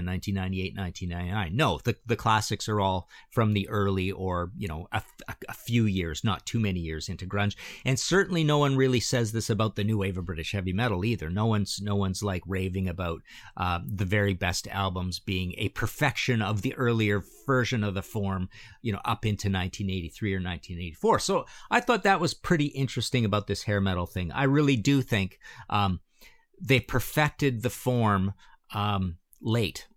1998, 0.02 0.74
1999." 0.74 1.54
No, 1.54 1.78
the 1.84 1.94
the 2.06 2.16
classics 2.16 2.70
are 2.70 2.80
all 2.80 3.06
from 3.28 3.52
the 3.52 3.68
early 3.68 4.10
or 4.10 4.50
you 4.56 4.66
know 4.66 4.88
a, 4.92 5.02
a, 5.46 5.52
few 5.52 5.84
years, 5.84 6.24
not 6.24 6.46
too 6.46 6.58
many 6.58 6.80
years 6.80 7.10
into 7.10 7.26
grunge. 7.26 7.54
And 7.84 8.00
certainly, 8.00 8.42
no 8.42 8.56
one 8.56 8.74
really 8.74 9.00
says 9.00 9.32
this 9.32 9.50
about 9.50 9.76
the 9.76 9.84
new 9.84 9.98
wave 9.98 10.16
of 10.16 10.24
British 10.24 10.52
heavy 10.52 10.72
metal 10.72 11.04
either. 11.04 11.28
No 11.28 11.44
one's 11.44 11.82
no 11.82 11.96
one's 11.96 12.22
like 12.22 12.44
raving 12.46 12.88
about 12.88 13.20
uh, 13.58 13.80
the 13.86 14.06
very 14.06 14.32
best 14.32 14.66
albums 14.68 15.18
being 15.18 15.52
a 15.58 15.68
perfection 15.68 16.40
of 16.40 16.62
the 16.62 16.74
earlier 16.76 17.22
version 17.46 17.84
of 17.84 17.92
the 17.92 18.00
form, 18.00 18.48
you 18.80 18.90
know, 18.90 19.00
up 19.04 19.26
into 19.26 19.48
1983 19.48 20.32
or 20.32 20.36
1984 20.36 21.09
before. 21.10 21.18
So 21.18 21.46
I 21.70 21.80
thought 21.80 22.04
that 22.04 22.20
was 22.20 22.34
pretty 22.34 22.66
interesting 22.66 23.24
about 23.24 23.46
this 23.46 23.64
hair 23.64 23.80
metal 23.80 24.06
thing. 24.06 24.30
I 24.32 24.44
really 24.44 24.76
do 24.76 25.02
think 25.02 25.38
um, 25.68 26.00
they 26.60 26.80
perfected 26.80 27.62
the 27.62 27.70
form 27.70 28.34
um, 28.72 29.16
late. 29.40 29.88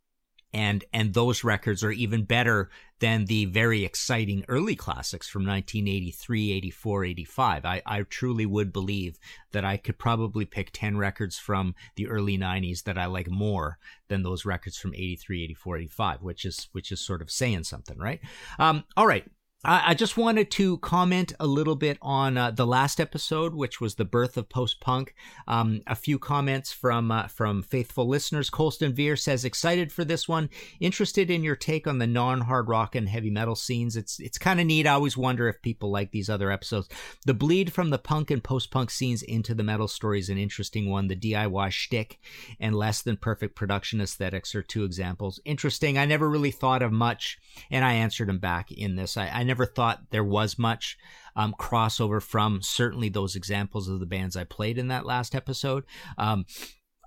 And, 0.56 0.86
and 0.94 1.16
those 1.16 1.44
records 1.44 1.84
are 1.84 1.92
even 1.92 2.26
better 2.26 2.70
than 3.00 3.26
the 3.26 3.46
very 3.46 3.84
exciting 3.84 4.46
early 4.48 4.76
classics 4.76 5.28
from 5.28 5.48
1983, 5.48 6.52
84, 6.52 7.06
85. 7.06 7.66
I, 7.66 7.82
I 7.88 8.04
truly 8.04 8.46
would 8.46 8.72
believe 8.72 9.18
that 9.52 9.66
I 9.66 9.78
could 9.78 9.98
probably 9.98 10.46
pick 10.46 10.70
10 10.72 10.98
records 10.98 11.40
from 11.40 11.74
the 11.96 12.08
early 12.08 12.38
90s 12.38 12.84
that 12.84 13.00
I 13.00 13.08
like 13.08 13.32
more 13.32 13.80
than 14.10 14.22
those 14.22 14.46
records 14.46 14.78
from 14.78 14.94
83, 14.94 15.44
84, 15.44 15.78
85, 15.78 16.22
which 16.22 16.46
is, 16.46 16.70
which 16.72 16.92
is 16.92 17.02
sort 17.02 17.24
of 17.24 17.32
saying 17.32 17.64
something, 17.64 17.98
right? 17.98 18.20
Um, 18.60 18.84
all 18.96 19.08
right. 19.08 19.26
I 19.66 19.94
just 19.94 20.18
wanted 20.18 20.52
to 20.52 20.78
comment 20.80 21.32
a 21.40 21.48
little 21.48 21.78
bit 21.78 21.98
on 22.02 22.38
uh, 22.38 22.52
the 22.52 22.68
last 22.68 23.00
episode, 23.00 23.54
which 23.54 23.80
was 23.80 23.96
the 23.96 24.04
birth 24.04 24.36
of 24.36 24.50
post 24.50 24.82
punk. 24.82 25.16
Um, 25.48 25.82
a 25.88 25.96
few 25.96 26.20
comments 26.20 26.74
from 26.74 27.12
uh, 27.12 27.28
from 27.28 27.64
faithful 27.64 28.06
listeners. 28.06 28.50
Colston 28.50 28.94
Veer 28.94 29.16
says, 29.16 29.46
"Excited 29.46 29.90
for 29.90 30.04
this 30.04 30.28
one. 30.28 30.50
Interested 30.82 31.32
in 31.32 31.44
your 31.44 31.56
take 31.56 31.88
on 31.88 32.00
the 32.00 32.08
non 32.08 32.42
hard 32.42 32.68
rock 32.68 32.94
and 32.94 33.08
heavy 33.08 33.30
metal 33.30 33.56
scenes. 33.56 33.96
It's 33.96 34.20
it's 34.20 34.38
kind 34.38 34.60
of 34.60 34.66
neat. 34.66 34.86
I 34.86 34.92
always 34.92 35.16
wonder 35.16 35.48
if 35.48 35.62
people 35.62 35.90
like 35.90 36.12
these 36.12 36.30
other 36.30 36.52
episodes. 36.52 36.90
The 37.26 37.34
bleed 37.34 37.72
from 37.72 37.90
the 37.90 37.98
punk 37.98 38.32
and 38.32 38.44
post 38.44 38.70
punk 38.70 38.92
scenes 38.92 39.22
into 39.22 39.56
the 39.56 39.64
metal 39.64 39.88
story 39.88 40.20
is 40.20 40.28
an 40.28 40.38
interesting 40.38 40.90
one. 40.90 41.08
The 41.08 41.16
DIY 41.16 41.72
shtick 41.72 42.20
and 42.60 42.76
less 42.76 43.02
than 43.02 43.16
perfect 43.16 43.56
production 43.56 44.02
aesthetics 44.02 44.56
are 44.56 44.62
two 44.62 44.84
examples. 44.84 45.40
Interesting. 45.46 45.98
I 45.98 46.04
never 46.04 46.30
really 46.30 46.52
thought 46.52 46.82
of 46.82 46.92
much, 46.92 47.38
and 47.72 47.86
I 47.86 47.94
answered 47.94 48.28
him 48.28 48.40
back 48.40 48.70
in 48.70 48.98
this. 48.98 49.16
I, 49.16 49.30
I 49.30 49.44
never 49.44 49.53
thought 49.62 50.10
there 50.10 50.24
was 50.24 50.58
much 50.58 50.98
um, 51.36 51.54
crossover 51.60 52.22
from 52.22 52.62
certainly 52.62 53.10
those 53.10 53.36
examples 53.36 53.88
of 53.88 54.00
the 54.00 54.06
bands 54.06 54.36
I 54.36 54.44
played 54.44 54.78
in 54.78 54.88
that 54.88 55.06
last 55.06 55.36
episode. 55.36 55.84
Um, 56.18 56.46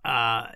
uh, 0.05 0.47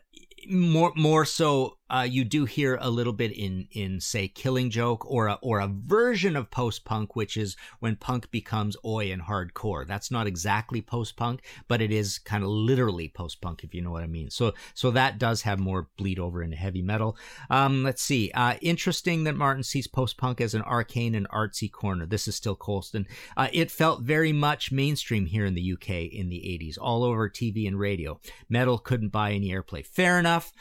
more 0.48 0.92
more 0.96 1.24
so 1.24 1.76
uh, 1.90 2.02
you 2.02 2.24
do 2.24 2.44
hear 2.44 2.78
a 2.80 2.90
little 2.90 3.12
bit 3.12 3.32
in 3.32 3.68
in 3.72 4.00
say 4.00 4.28
Killing 4.28 4.70
Joke 4.70 5.04
or 5.10 5.28
a, 5.28 5.38
or 5.42 5.60
a 5.60 5.68
version 5.68 6.36
of 6.36 6.50
post 6.50 6.84
punk, 6.84 7.16
which 7.16 7.36
is 7.36 7.56
when 7.80 7.96
punk 7.96 8.30
becomes 8.30 8.76
oi 8.84 9.12
and 9.12 9.22
hardcore. 9.22 9.86
That's 9.86 10.10
not 10.10 10.26
exactly 10.26 10.80
post 10.80 11.16
punk, 11.16 11.42
but 11.68 11.80
it 11.82 11.90
is 11.90 12.18
kind 12.18 12.44
of 12.44 12.50
literally 12.50 13.08
post 13.08 13.40
punk, 13.40 13.64
if 13.64 13.74
you 13.74 13.82
know 13.82 13.90
what 13.90 14.02
I 14.02 14.06
mean. 14.06 14.30
So 14.30 14.54
so 14.74 14.90
that 14.92 15.18
does 15.18 15.42
have 15.42 15.58
more 15.58 15.88
bleed 15.96 16.18
over 16.18 16.42
into 16.42 16.56
heavy 16.56 16.82
metal. 16.82 17.16
Um, 17.48 17.82
let's 17.82 18.02
see. 18.02 18.30
Uh, 18.32 18.54
interesting 18.60 19.24
that 19.24 19.36
Martin 19.36 19.62
sees 19.62 19.86
post 19.86 20.16
punk 20.16 20.40
as 20.40 20.54
an 20.54 20.62
arcane 20.62 21.14
and 21.14 21.28
artsy 21.30 21.70
corner. 21.70 22.06
This 22.06 22.28
is 22.28 22.36
still 22.36 22.56
Colston. 22.56 23.06
Uh, 23.36 23.48
it 23.52 23.70
felt 23.70 24.02
very 24.02 24.32
much 24.32 24.72
mainstream 24.72 25.26
here 25.26 25.46
in 25.46 25.54
the 25.54 25.72
UK 25.72 25.90
in 26.12 26.28
the 26.28 26.38
80s, 26.60 26.76
all 26.80 27.04
over 27.04 27.28
TV 27.28 27.66
and 27.66 27.78
radio. 27.78 28.20
Metal 28.48 28.78
couldn't 28.78 29.08
buy 29.08 29.32
any 29.32 29.50
airplay. 29.50 29.84
Fair 29.84 30.18
enough. 30.18 30.52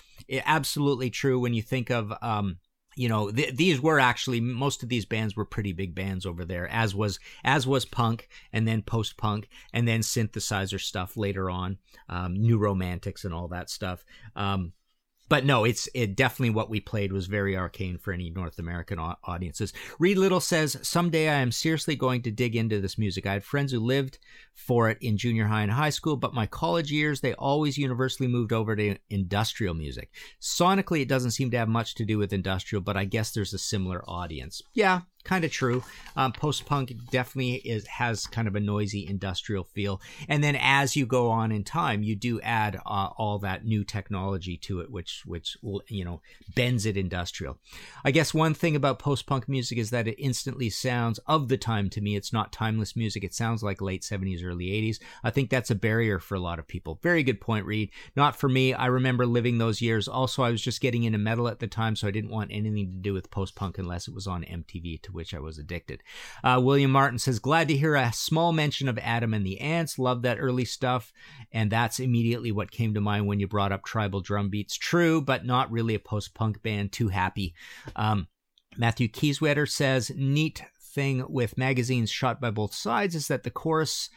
Absolutely 0.45 1.09
true 1.09 1.39
when 1.39 1.53
you 1.53 1.61
think 1.61 1.89
of. 1.89 2.13
Um, 2.21 2.57
you 2.95 3.07
know 3.07 3.31
th- 3.31 3.55
these 3.55 3.79
were 3.79 3.99
actually 3.99 4.41
most 4.41 4.83
of 4.83 4.89
these 4.89 5.05
bands 5.05 5.35
were 5.35 5.45
pretty 5.45 5.71
big 5.71 5.95
bands 5.95 6.25
over 6.25 6.43
there 6.43 6.67
as 6.69 6.93
was 6.93 7.19
as 7.45 7.65
was 7.65 7.85
punk 7.85 8.27
and 8.51 8.67
then 8.67 8.81
post 8.81 9.15
punk 9.15 9.47
and 9.71 9.87
then 9.87 10.01
synthesizer 10.01 10.81
stuff 10.81 11.15
later 11.15 11.49
on 11.49 11.77
um, 12.09 12.33
new 12.33 12.57
romantics 12.57 13.23
and 13.23 13.33
all 13.33 13.47
that 13.47 13.69
stuff 13.69 14.03
um, 14.35 14.73
but 15.29 15.45
no, 15.45 15.63
it's 15.63 15.87
it 15.93 16.15
definitely 16.15 16.49
what 16.49 16.71
we 16.71 16.79
played 16.79 17.13
was 17.13 17.27
very 17.27 17.55
arcane 17.55 17.99
for 17.99 18.11
any 18.11 18.31
North 18.31 18.57
American 18.57 18.97
audiences. 18.97 19.71
Reed 19.99 20.17
Little 20.17 20.39
says, 20.39 20.77
"Someday 20.81 21.29
I 21.29 21.35
am 21.35 21.51
seriously 21.51 21.95
going 21.95 22.23
to 22.23 22.31
dig 22.31 22.55
into 22.55 22.81
this 22.81 22.97
music. 22.97 23.27
I 23.27 23.33
had 23.33 23.43
friends 23.43 23.71
who 23.71 23.79
lived 23.79 24.17
for 24.59 24.89
it 24.89 24.97
in 25.01 25.17
junior 25.17 25.45
high 25.45 25.63
and 25.63 25.71
high 25.71 25.89
school, 25.89 26.15
but 26.17 26.33
my 26.33 26.45
college 26.45 26.91
years 26.91 27.21
they 27.21 27.33
always 27.33 27.77
universally 27.77 28.27
moved 28.27 28.53
over 28.53 28.75
to 28.75 28.97
industrial 29.09 29.73
music. 29.73 30.11
Sonically, 30.41 31.01
it 31.01 31.07
doesn't 31.07 31.31
seem 31.31 31.49
to 31.51 31.57
have 31.57 31.69
much 31.69 31.95
to 31.95 32.05
do 32.05 32.17
with 32.17 32.33
industrial, 32.33 32.81
but 32.81 32.97
I 32.97 33.05
guess 33.05 33.31
there's 33.31 33.53
a 33.53 33.57
similar 33.57 34.03
audience. 34.07 34.61
Yeah, 34.73 35.01
kind 35.23 35.43
of 35.43 35.51
true. 35.51 35.83
Um, 36.15 36.31
Post 36.31 36.65
punk 36.65 36.93
definitely 37.11 37.55
is 37.55 37.85
has 37.87 38.25
kind 38.25 38.47
of 38.47 38.55
a 38.55 38.59
noisy 38.59 39.07
industrial 39.07 39.63
feel, 39.63 40.01
and 40.27 40.43
then 40.43 40.57
as 40.59 40.95
you 40.95 41.05
go 41.05 41.29
on 41.29 41.51
in 41.51 41.63
time, 41.63 42.03
you 42.03 42.15
do 42.15 42.39
add 42.41 42.77
uh, 42.85 43.09
all 43.17 43.39
that 43.39 43.65
new 43.65 43.83
technology 43.83 44.57
to 44.57 44.81
it, 44.81 44.91
which 44.91 45.23
which 45.25 45.57
you 45.87 46.05
know 46.05 46.21
bends 46.55 46.85
it 46.85 46.97
industrial. 46.97 47.57
I 48.03 48.11
guess 48.11 48.33
one 48.33 48.53
thing 48.53 48.75
about 48.75 48.99
post 48.99 49.25
punk 49.25 49.47
music 49.47 49.77
is 49.77 49.89
that 49.89 50.07
it 50.07 50.21
instantly 50.21 50.69
sounds 50.69 51.19
of 51.27 51.47
the 51.47 51.57
time 51.57 51.89
to 51.91 52.01
me. 52.01 52.15
It's 52.15 52.33
not 52.33 52.51
timeless 52.51 52.95
music. 52.95 53.23
It 53.23 53.33
sounds 53.33 53.63
like 53.63 53.81
late 53.81 54.03
seventies, 54.03 54.43
early 54.49 54.71
eighties. 54.71 54.99
I 55.23 55.29
think 55.29 55.49
that's 55.49 55.71
a 55.71 55.75
barrier 55.75 56.19
for 56.19 56.35
a 56.35 56.39
lot 56.39 56.59
of 56.59 56.67
people. 56.67 56.99
Very 57.01 57.23
good 57.23 57.39
point, 57.39 57.65
Reed. 57.65 57.91
Not 58.15 58.35
for 58.35 58.49
me. 58.49 58.73
I 58.73 58.87
remember 58.87 59.25
living 59.25 59.57
those 59.57 59.81
years. 59.81 60.07
Also, 60.07 60.43
I 60.43 60.51
was 60.51 60.61
just 60.61 60.81
getting 60.81 61.03
into 61.03 61.17
metal 61.17 61.47
at 61.47 61.59
the 61.59 61.67
time, 61.67 61.95
so 61.95 62.07
I 62.07 62.11
didn't 62.11 62.31
want 62.31 62.51
anything 62.51 62.91
to 62.91 62.99
do 62.99 63.13
with 63.13 63.31
post 63.31 63.55
punk 63.55 63.77
unless 63.77 64.07
it 64.07 64.13
was 64.13 64.27
on 64.27 64.43
MTV 64.43 65.01
to 65.03 65.11
which 65.11 65.33
I 65.33 65.39
was 65.39 65.57
addicted. 65.57 66.03
Uh, 66.43 66.59
William 66.63 66.91
Martin 66.91 67.19
says, 67.19 67.39
Glad 67.39 67.67
to 67.67 67.77
hear 67.77 67.95
a 67.95 68.11
small 68.13 68.51
mention 68.51 68.87
of 68.87 68.97
Adam 68.99 69.33
and 69.33 69.45
the 69.45 69.59
Ants. 69.59 69.99
Love 69.99 70.21
that 70.23 70.39
early 70.39 70.65
stuff. 70.65 71.13
And 71.51 71.71
that's 71.71 71.99
immediately 71.99 72.51
what 72.51 72.71
came 72.71 72.93
to 72.93 73.01
mind 73.01 73.27
when 73.27 73.39
you 73.39 73.47
brought 73.47 73.71
up 73.71 73.83
tribal 73.83 74.21
drum 74.21 74.49
beats. 74.49 74.75
True, 74.75 75.21
but 75.21 75.45
not 75.45 75.71
really 75.71 75.95
a 75.95 75.99
post 75.99 76.33
punk 76.33 76.61
band. 76.61 76.91
Too 76.91 77.09
happy. 77.09 77.53
Um, 77.95 78.27
Matthew 78.77 79.07
Kieswetter 79.07 79.69
says, 79.69 80.11
Neat 80.15 80.63
thing 80.81 81.23
with 81.29 81.57
magazines 81.57 82.09
shot 82.09 82.41
by 82.41 82.49
both 82.51 82.73
sides 82.73 83.15
is 83.15 83.27
that 83.27 83.43
the 83.43 83.51
chorus 83.51 84.09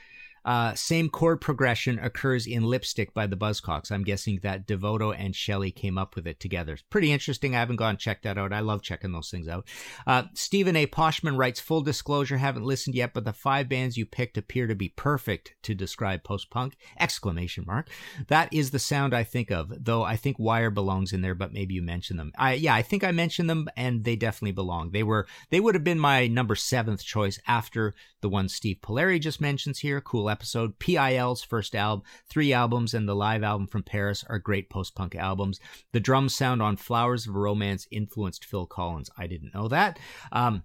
uh, 0.45 0.75
same 0.75 1.09
chord 1.09 1.41
progression 1.41 1.99
occurs 1.99 2.47
in 2.47 2.65
Lipstick 2.65 3.15
by 3.15 3.27
the 3.27 3.37
Buzzcocks. 3.37 3.93
I'm 3.93 4.05
guessing 4.05 4.41
that 4.43 4.67
Devoto 4.67 5.15
and 5.17 5.37
Shelley 5.37 5.71
came 5.71 5.99
up 5.99 6.17
with 6.17 6.27
it 6.27 6.41
together. 6.41 6.73
It's 6.73 6.83
pretty 6.83 7.13
interesting. 7.13 7.55
I 7.55 7.61
haven't 7.61 7.77
gone 7.77 7.91
and 7.91 7.99
checked 7.99 8.25
that 8.25 8.39
out. 8.39 8.53
I 8.53 8.61
love 8.61 8.83
checking 8.83 9.13
those 9.13 9.31
things 9.31 9.49
out. 9.49 9.69
Uh, 10.07 10.25
Stephen 10.35 10.77
A. 10.77 10.87
Poshman 10.87 11.37
writes, 11.37 11.61
full 11.61 11.83
disclosure, 11.83 12.39
haven't 12.39 12.65
listened 12.65 12.97
yet, 12.97 13.13
but 13.13 13.25
the 13.25 13.33
five 13.33 13.69
bands 13.69 13.97
you 13.97 14.07
picked 14.07 14.39
appear 14.39 14.67
to 14.67 14.75
be 14.75 14.89
perfect 14.89 15.55
to 15.63 15.75
describe 15.75 16.25
post-punk! 16.25 16.77
Exclamation 16.99 17.65
mark. 17.67 17.91
That 18.29 18.53
is 18.53 18.71
the 18.71 18.79
sound 18.79 19.15
I 19.15 19.25
think 19.25 19.51
of, 19.51 19.73
though 19.85 20.03
I 20.03 20.17
think 20.17 20.39
Wire 20.39 20.71
belongs 20.71 21.13
in 21.13 21.21
there, 21.21 21.35
but 21.35 21.53
maybe 21.53 21.75
you 21.75 21.83
mentioned 21.83 22.19
them. 22.19 22.33
I, 22.39 22.55
yeah, 22.55 22.75
I 22.75 22.83
think 22.83 23.05
I 23.05 23.13
mentioned 23.13 23.51
them 23.51 23.69
and 23.77 24.05
they 24.05 24.17
definitely 24.17 24.53
belong. 24.53 24.91
They 24.91 25.03
were, 25.03 25.27
they 25.51 25.61
would 25.61 25.75
have 25.75 25.85
been 25.85 25.99
my 25.99 26.27
number 26.27 26.55
seventh 26.55 27.05
choice 27.05 27.39
after 27.47 27.95
the 28.23 28.29
one 28.29 28.49
Steve 28.49 28.79
Polari 28.83 29.21
just 29.21 29.41
mentions 29.41 29.81
here. 29.81 30.01
Cool 30.01 30.31
episode. 30.33 30.81
PIL's 30.81 31.45
first 31.45 31.77
album, 31.77 32.05
three 32.29 32.53
albums, 32.53 32.95
and 32.95 33.09
the 33.09 33.15
live 33.15 33.45
album 33.45 33.69
from 33.69 33.85
Paris 33.85 34.25
are 34.29 34.41
great 34.41 34.69
post 34.69 34.97
punk 34.97 35.15
albums. 35.15 35.61
The 35.93 36.01
drum 36.01 36.29
sound 36.29 36.61
on 36.61 36.77
Flowers 36.77 37.29
of 37.29 37.37
Romance 37.37 37.87
influenced 37.93 38.45
Phil 38.45 38.67
Collins. 38.67 39.11
I 39.17 39.29
didn't 39.29 39.55
know 39.55 39.69
that. 39.69 40.01
Um, 40.33 40.65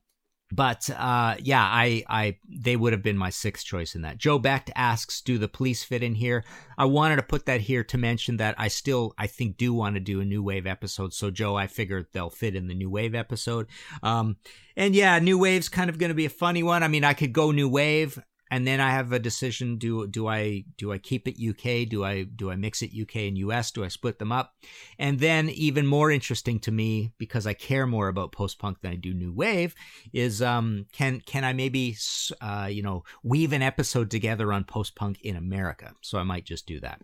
but 0.51 0.89
uh, 0.91 1.35
yeah, 1.39 1.63
I, 1.63 2.03
I, 2.07 2.37
they 2.47 2.77
would 2.77 2.93
have 2.93 3.03
been 3.03 3.17
my 3.17 3.29
sixth 3.29 3.65
choice 3.65 3.95
in 3.95 4.03
that. 4.03 4.17
Joe 4.17 4.39
Becht 4.39 4.69
asks, 4.75 5.21
"Do 5.21 5.37
the 5.37 5.49
police 5.49 5.83
fit 5.83 6.03
in 6.03 6.15
here?" 6.15 6.45
I 6.77 6.85
wanted 6.85 7.17
to 7.17 7.23
put 7.23 7.47
that 7.47 7.61
here 7.61 7.83
to 7.85 7.97
mention 7.97 8.37
that 8.37 8.55
I 8.57 8.69
still, 8.69 9.13
I 9.17 9.27
think, 9.27 9.57
do 9.57 9.73
want 9.73 9.95
to 9.95 9.99
do 9.99 10.21
a 10.21 10.25
new 10.25 10.41
wave 10.41 10.65
episode. 10.65 11.13
So 11.13 11.31
Joe, 11.31 11.55
I 11.55 11.67
figured 11.67 12.07
they'll 12.13 12.29
fit 12.29 12.55
in 12.55 12.67
the 12.67 12.73
new 12.73 12.89
wave 12.89 13.13
episode. 13.13 13.67
Um, 14.01 14.37
and 14.77 14.95
yeah, 14.95 15.19
new 15.19 15.37
wave's 15.37 15.67
kind 15.67 15.89
of 15.89 15.97
going 15.97 16.11
to 16.11 16.15
be 16.15 16.25
a 16.25 16.29
funny 16.29 16.63
one. 16.63 16.81
I 16.81 16.87
mean, 16.87 17.03
I 17.03 17.13
could 17.13 17.33
go 17.33 17.51
new 17.51 17.67
wave 17.67 18.17
and 18.49 18.65
then 18.65 18.79
I 18.79 18.91
have 18.91 19.11
a 19.11 19.19
decision: 19.19 19.77
do 19.77 20.07
do 20.07 20.27
I 20.27 20.63
do 20.77 20.91
I 20.91 20.97
keep 20.97 21.27
it 21.27 21.41
UK? 21.41 21.87
Do 21.87 22.03
I 22.03 22.23
do 22.23 22.51
I 22.51 22.55
mix 22.55 22.81
it 22.81 22.91
UK 22.99 23.15
and 23.27 23.37
US? 23.37 23.71
Do 23.71 23.83
I 23.83 23.87
split 23.87 24.19
them 24.19 24.31
up? 24.31 24.53
And 24.97 25.19
then, 25.19 25.49
even 25.49 25.85
more 25.85 26.11
interesting 26.11 26.59
to 26.61 26.71
me, 26.71 27.11
because 27.17 27.45
I 27.45 27.53
care 27.53 27.87
more 27.87 28.07
about 28.07 28.31
post 28.31 28.59
punk 28.59 28.81
than 28.81 28.91
I 28.91 28.95
do 28.95 29.13
new 29.13 29.33
wave, 29.33 29.75
is 30.13 30.41
um, 30.41 30.85
can 30.91 31.21
can 31.21 31.43
I 31.43 31.53
maybe 31.53 31.95
uh, 32.41 32.69
you 32.71 32.83
know 32.83 33.03
weave 33.23 33.53
an 33.53 33.61
episode 33.61 34.09
together 34.11 34.53
on 34.53 34.63
post 34.63 34.95
punk 34.95 35.21
in 35.21 35.35
America? 35.35 35.93
So 36.01 36.17
I 36.17 36.23
might 36.23 36.45
just 36.45 36.65
do 36.65 36.79
that. 36.81 37.01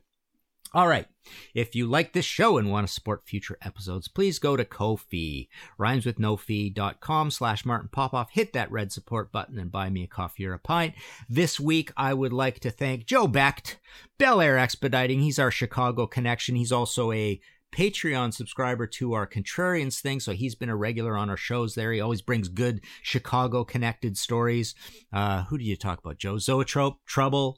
All 0.73 0.87
right. 0.87 1.05
If 1.53 1.75
you 1.75 1.85
like 1.85 2.13
this 2.13 2.25
show 2.25 2.57
and 2.57 2.71
want 2.71 2.87
to 2.87 2.93
support 2.93 3.27
future 3.27 3.57
episodes, 3.61 4.07
please 4.07 4.39
go 4.39 4.57
to 4.57 4.65
Ko-fi, 4.65 5.47
rhymeswithnofee.com 5.79 7.31
slash 7.31 7.65
Martin 7.65 7.89
Popoff. 7.89 8.31
Hit 8.31 8.53
that 8.53 8.71
red 8.71 8.91
support 8.91 9.31
button 9.31 9.59
and 9.59 9.71
buy 9.71 9.89
me 9.89 10.03
a 10.03 10.07
coffee 10.07 10.45
or 10.45 10.53
a 10.53 10.59
pint. 10.59 10.95
This 11.29 11.59
week, 11.59 11.91
I 11.95 12.13
would 12.13 12.33
like 12.33 12.59
to 12.61 12.71
thank 12.71 13.05
Joe 13.05 13.27
Becht, 13.27 13.77
Bel 14.17 14.41
Air 14.41 14.57
Expediting. 14.57 15.21
He's 15.21 15.39
our 15.39 15.51
Chicago 15.51 16.07
connection. 16.07 16.55
He's 16.55 16.71
also 16.71 17.11
a 17.11 17.39
Patreon 17.73 18.33
subscriber 18.33 18.85
to 18.87 19.13
our 19.13 19.27
Contrarians 19.27 19.99
thing, 19.99 20.19
so 20.19 20.31
he's 20.31 20.55
been 20.55 20.69
a 20.69 20.75
regular 20.75 21.17
on 21.17 21.29
our 21.29 21.37
shows 21.37 21.75
there. 21.75 21.91
He 21.91 21.99
always 21.99 22.21
brings 22.21 22.47
good 22.47 22.81
Chicago 23.01 23.63
connected 23.63 24.17
stories. 24.17 24.75
Uh, 25.11 25.43
who 25.43 25.57
do 25.57 25.63
you 25.63 25.75
talk 25.75 25.99
about? 25.99 26.17
Joe 26.17 26.37
Zoetrope, 26.37 26.99
Trouble. 27.05 27.57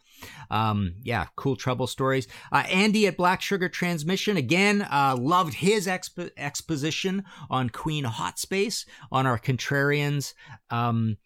Um, 0.50 0.96
yeah, 1.04 1.28
cool 1.36 1.56
Trouble 1.56 1.88
stories. 1.88 2.28
Uh, 2.52 2.64
Andy 2.70 3.08
at 3.08 3.18
Black 3.18 3.42
Sugar 3.42 3.68
Transmission, 3.68 4.38
again, 4.38 4.84
uh, 4.84 5.18
loved 5.20 5.56
his 5.56 5.88
expo- 5.88 6.32
exposition 6.38 7.24
on 7.50 7.70
Queen 7.70 8.06
Hot 8.06 8.40
Space 8.40 8.86
on 9.12 9.28
our 9.28 9.38
Contrarians. 9.38 10.34
Um, 10.70 11.18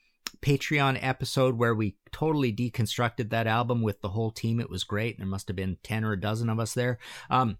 Patreon 0.42 0.98
episode 1.02 1.58
where 1.58 1.76
we 1.76 1.98
totally 2.12 2.54
deconstructed 2.54 3.30
that 3.30 3.48
album 3.48 3.82
with 3.82 4.02
the 4.02 4.10
whole 4.10 4.32
team. 4.32 4.60
It 4.60 4.70
was 4.70 4.84
great. 4.84 5.18
There 5.18 5.28
must 5.28 5.48
have 5.48 5.58
been 5.58 5.78
10 5.84 6.04
or 6.06 6.14
a 6.14 6.20
dozen 6.20 6.50
of 6.50 6.60
us 6.60 6.74
there. 6.74 6.98
Um, 7.30 7.58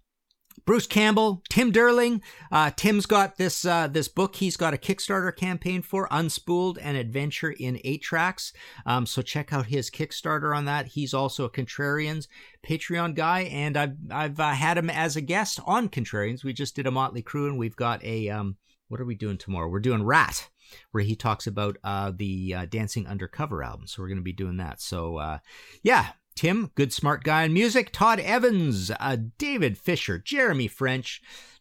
Bruce 0.64 0.86
Campbell, 0.86 1.42
Tim 1.48 1.72
Derling. 1.72 2.20
Uh, 2.50 2.70
Tim's 2.74 3.06
got 3.06 3.36
this 3.36 3.64
uh, 3.64 3.88
this 3.88 4.08
book. 4.08 4.36
He's 4.36 4.56
got 4.56 4.74
a 4.74 4.78
Kickstarter 4.78 5.34
campaign 5.34 5.82
for 5.82 6.08
Unspooled 6.08 6.78
An 6.80 6.96
Adventure 6.96 7.50
in 7.50 7.80
Eight 7.84 8.02
Tracks. 8.02 8.52
Um, 8.86 9.06
so 9.06 9.22
check 9.22 9.52
out 9.52 9.66
his 9.66 9.90
Kickstarter 9.90 10.56
on 10.56 10.64
that. 10.66 10.88
He's 10.88 11.14
also 11.14 11.44
a 11.44 11.50
Contrarians 11.50 12.28
Patreon 12.62 13.14
guy, 13.14 13.42
and 13.42 13.76
I've 13.76 13.96
I've 14.10 14.40
uh, 14.40 14.52
had 14.52 14.78
him 14.78 14.90
as 14.90 15.16
a 15.16 15.20
guest 15.20 15.60
on 15.66 15.88
Contrarians. 15.88 16.44
We 16.44 16.52
just 16.52 16.76
did 16.76 16.86
a 16.86 16.90
Motley 16.90 17.22
Crue, 17.22 17.48
and 17.48 17.58
we've 17.58 17.76
got 17.76 18.02
a 18.04 18.28
um, 18.28 18.56
what 18.88 19.00
are 19.00 19.06
we 19.06 19.14
doing 19.14 19.38
tomorrow? 19.38 19.68
We're 19.68 19.80
doing 19.80 20.02
Ratt 20.02 20.48
where 20.92 21.02
he 21.02 21.16
talks 21.16 21.46
about 21.46 21.76
uh, 21.84 22.12
the 22.14 22.54
uh, 22.54 22.66
Dancing 22.66 23.06
Undercover 23.06 23.62
album. 23.62 23.86
So 23.86 24.02
we're 24.02 24.08
going 24.08 24.18
to 24.18 24.22
be 24.22 24.32
doing 24.32 24.58
that. 24.58 24.80
So 24.80 25.16
uh, 25.16 25.38
yeah, 25.82 26.08
Tim, 26.40 26.70
good 26.74 26.90
smart 26.90 27.22
guy 27.22 27.42
in 27.42 27.52
music. 27.52 27.92
Todd 27.92 28.18
Evans, 28.18 28.90
uh, 28.98 29.18
David 29.36 29.76
Fisher, 29.76 30.18
Jeremy 30.18 30.68
French, 30.68 31.20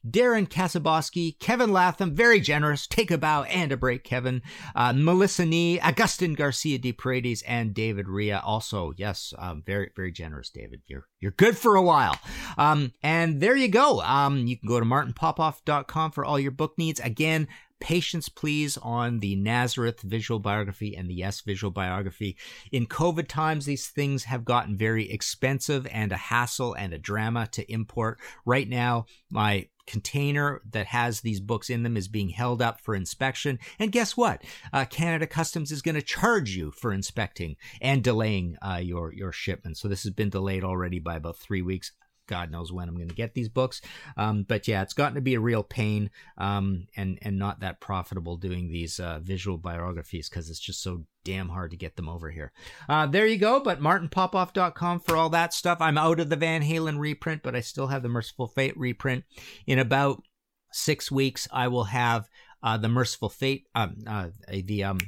Darren 0.09 0.47
Kasaboski, 0.47 1.37
Kevin 1.37 1.73
Latham, 1.73 2.15
very 2.15 2.39
generous. 2.39 2.87
Take 2.87 3.11
a 3.11 3.17
bow 3.17 3.43
and 3.43 3.73
a 3.73 3.75
break, 3.75 4.05
Kevin. 4.05 4.41
Uh, 4.73 4.93
Melissa 4.93 5.45
Nee, 5.45 5.81
Augustin 5.81 6.33
Garcia 6.33 6.77
de 6.77 6.93
Paredes, 6.93 7.41
and 7.41 7.73
David 7.73 8.07
Ria. 8.07 8.41
Also, 8.41 8.93
yes, 8.95 9.33
um, 9.37 9.63
very, 9.65 9.91
very 9.97 10.13
generous, 10.13 10.49
David. 10.49 10.79
You're 10.87 11.07
you're 11.19 11.31
good 11.31 11.57
for 11.57 11.75
a 11.75 11.83
while. 11.83 12.17
Um, 12.57 12.93
and 13.03 13.41
there 13.41 13.57
you 13.57 13.67
go. 13.67 13.99
Um, 13.99 14.47
you 14.47 14.57
can 14.57 14.69
go 14.69 14.79
to 14.79 14.85
martinpopoff.com 14.85 16.11
for 16.11 16.23
all 16.23 16.39
your 16.39 16.51
book 16.51 16.75
needs. 16.77 17.01
Again, 17.01 17.49
patience, 17.79 18.29
please, 18.29 18.77
on 18.77 19.19
the 19.19 19.35
Nazareth 19.35 20.01
visual 20.01 20.39
biography 20.39 20.95
and 20.95 21.09
the 21.09 21.15
Yes 21.15 21.41
visual 21.41 21.71
biography. 21.71 22.37
In 22.71 22.87
COVID 22.87 23.27
times, 23.27 23.65
these 23.65 23.87
things 23.87 24.25
have 24.25 24.45
gotten 24.45 24.77
very 24.77 25.11
expensive 25.11 25.87
and 25.91 26.11
a 26.11 26.17
hassle 26.17 26.73
and 26.73 26.93
a 26.93 26.97
drama 26.97 27.47
to 27.51 27.71
import. 27.71 28.19
Right 28.45 28.67
now, 28.67 29.05
my 29.29 29.67
container 29.89 30.61
that 30.69 30.85
has 30.85 31.21
these 31.21 31.39
books 31.39 31.69
in 31.69 31.81
them 31.81 31.97
is 31.97 32.07
being 32.07 32.29
held 32.29 32.61
up 32.61 32.79
for 32.79 32.93
inspection. 32.93 33.57
And 33.79 33.91
guess 33.91 34.15
what? 34.15 34.43
Uh, 34.71 34.85
Canada 34.85 35.25
Customs 35.25 35.71
is 35.71 35.81
going 35.81 35.95
to 35.95 36.01
charge 36.01 36.55
you 36.55 36.71
for 36.71 36.93
inspecting 36.93 37.55
and 37.81 38.03
delaying 38.03 38.55
uh, 38.61 38.79
your 38.81 39.11
your 39.13 39.31
shipment. 39.31 39.77
So 39.77 39.87
this 39.87 40.03
has 40.03 40.13
been 40.13 40.29
delayed 40.29 40.63
already 40.63 40.99
by 40.99 41.15
about 41.15 41.37
three 41.37 41.63
weeks. 41.63 41.91
God 42.29 42.51
knows 42.51 42.71
when 42.71 42.87
I'm 42.87 42.95
going 42.95 43.09
to 43.09 43.15
get 43.15 43.33
these 43.33 43.49
books. 43.49 43.81
Um, 44.15 44.43
but 44.43 44.67
yeah, 44.67 44.81
it's 44.81 44.93
gotten 44.93 45.15
to 45.15 45.21
be 45.21 45.33
a 45.33 45.39
real 45.39 45.63
pain 45.63 46.11
um, 46.37 46.87
and 46.95 47.19
and 47.21 47.37
not 47.37 47.59
that 47.59 47.81
profitable 47.81 48.37
doing 48.37 48.69
these 48.69 48.99
uh, 48.99 49.19
visual 49.21 49.57
biographies 49.57 50.29
because 50.29 50.49
it's 50.49 50.59
just 50.59 50.81
so 50.81 51.03
damn 51.25 51.49
hard 51.49 51.71
to 51.71 51.77
get 51.77 51.95
them 51.95 52.07
over 52.07 52.29
here. 52.29 52.53
Uh, 52.87 53.05
there 53.05 53.25
you 53.25 53.37
go. 53.37 53.59
But 53.59 53.81
martinpopoff.com 53.81 55.01
for 55.01 55.17
all 55.17 55.29
that 55.31 55.53
stuff. 55.53 55.79
I'm 55.81 55.97
out 55.97 56.19
of 56.19 56.29
the 56.29 56.35
Van 56.35 56.61
Halen 56.61 56.99
reprint, 56.99 57.43
but 57.43 57.55
I 57.55 57.59
still 57.61 57.87
have 57.87 58.03
the 58.03 58.09
Mercyful 58.09 58.47
Fate 58.47 58.77
reprint. 58.77 59.25
In 59.67 59.79
about 59.79 60.23
six 60.71 61.11
weeks, 61.11 61.47
I 61.51 61.67
will 61.67 61.85
have 61.85 62.29
uh, 62.61 62.77
the 62.77 62.89
Mercyful 62.89 63.29
Fate, 63.29 63.67
um, 63.75 63.95
uh, 64.07 64.29
the 64.47 64.83
um, 64.83 64.99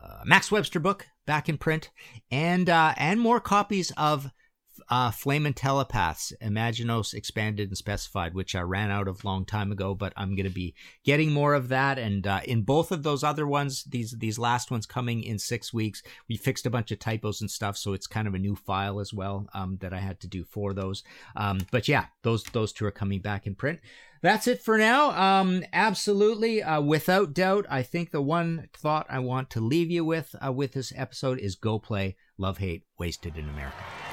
uh, 0.00 0.22
Max 0.24 0.50
Webster 0.50 0.80
book 0.80 1.06
back 1.26 1.48
in 1.48 1.58
print, 1.58 1.90
and 2.30 2.68
uh, 2.68 2.94
and 2.96 3.20
more 3.20 3.40
copies 3.40 3.92
of 3.96 4.30
uh, 4.92 5.10
Flaming 5.10 5.54
Telepaths, 5.54 6.34
Imaginos 6.42 7.14
Expanded 7.14 7.70
and 7.70 7.78
Specified, 7.78 8.34
which 8.34 8.54
I 8.54 8.60
ran 8.60 8.90
out 8.90 9.08
of 9.08 9.24
long 9.24 9.46
time 9.46 9.72
ago, 9.72 9.94
but 9.94 10.12
I'm 10.18 10.36
going 10.36 10.44
to 10.44 10.50
be 10.50 10.74
getting 11.02 11.32
more 11.32 11.54
of 11.54 11.68
that. 11.68 11.98
And 11.98 12.26
uh, 12.26 12.40
in 12.44 12.60
both 12.60 12.92
of 12.92 13.02
those 13.02 13.24
other 13.24 13.46
ones, 13.46 13.84
these 13.84 14.12
these 14.18 14.38
last 14.38 14.70
ones 14.70 14.84
coming 14.84 15.22
in 15.22 15.38
six 15.38 15.72
weeks, 15.72 16.02
we 16.28 16.36
fixed 16.36 16.66
a 16.66 16.70
bunch 16.70 16.90
of 16.90 16.98
typos 16.98 17.40
and 17.40 17.50
stuff, 17.50 17.78
so 17.78 17.94
it's 17.94 18.06
kind 18.06 18.28
of 18.28 18.34
a 18.34 18.38
new 18.38 18.54
file 18.54 19.00
as 19.00 19.14
well 19.14 19.46
um, 19.54 19.78
that 19.80 19.94
I 19.94 19.98
had 19.98 20.20
to 20.20 20.28
do 20.28 20.44
for 20.44 20.74
those. 20.74 21.02
Um, 21.36 21.60
but 21.70 21.88
yeah, 21.88 22.06
those 22.22 22.44
those 22.52 22.70
two 22.70 22.84
are 22.84 22.90
coming 22.90 23.20
back 23.20 23.46
in 23.46 23.54
print. 23.54 23.80
That's 24.20 24.46
it 24.46 24.60
for 24.60 24.76
now. 24.76 25.12
Um, 25.12 25.64
absolutely, 25.72 26.62
uh, 26.62 26.82
without 26.82 27.32
doubt, 27.32 27.64
I 27.70 27.82
think 27.82 28.10
the 28.10 28.20
one 28.20 28.68
thought 28.76 29.06
I 29.08 29.20
want 29.20 29.48
to 29.52 29.60
leave 29.62 29.90
you 29.90 30.04
with 30.04 30.34
uh, 30.46 30.52
with 30.52 30.72
this 30.72 30.92
episode 30.94 31.38
is 31.38 31.54
go 31.54 31.78
play 31.78 32.16
Love 32.36 32.58
Hate 32.58 32.84
Wasted 32.98 33.38
in 33.38 33.48
America. 33.48 33.82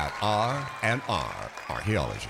at 0.00 0.12
R&R 0.22 1.50
Archaeology. 1.68 2.28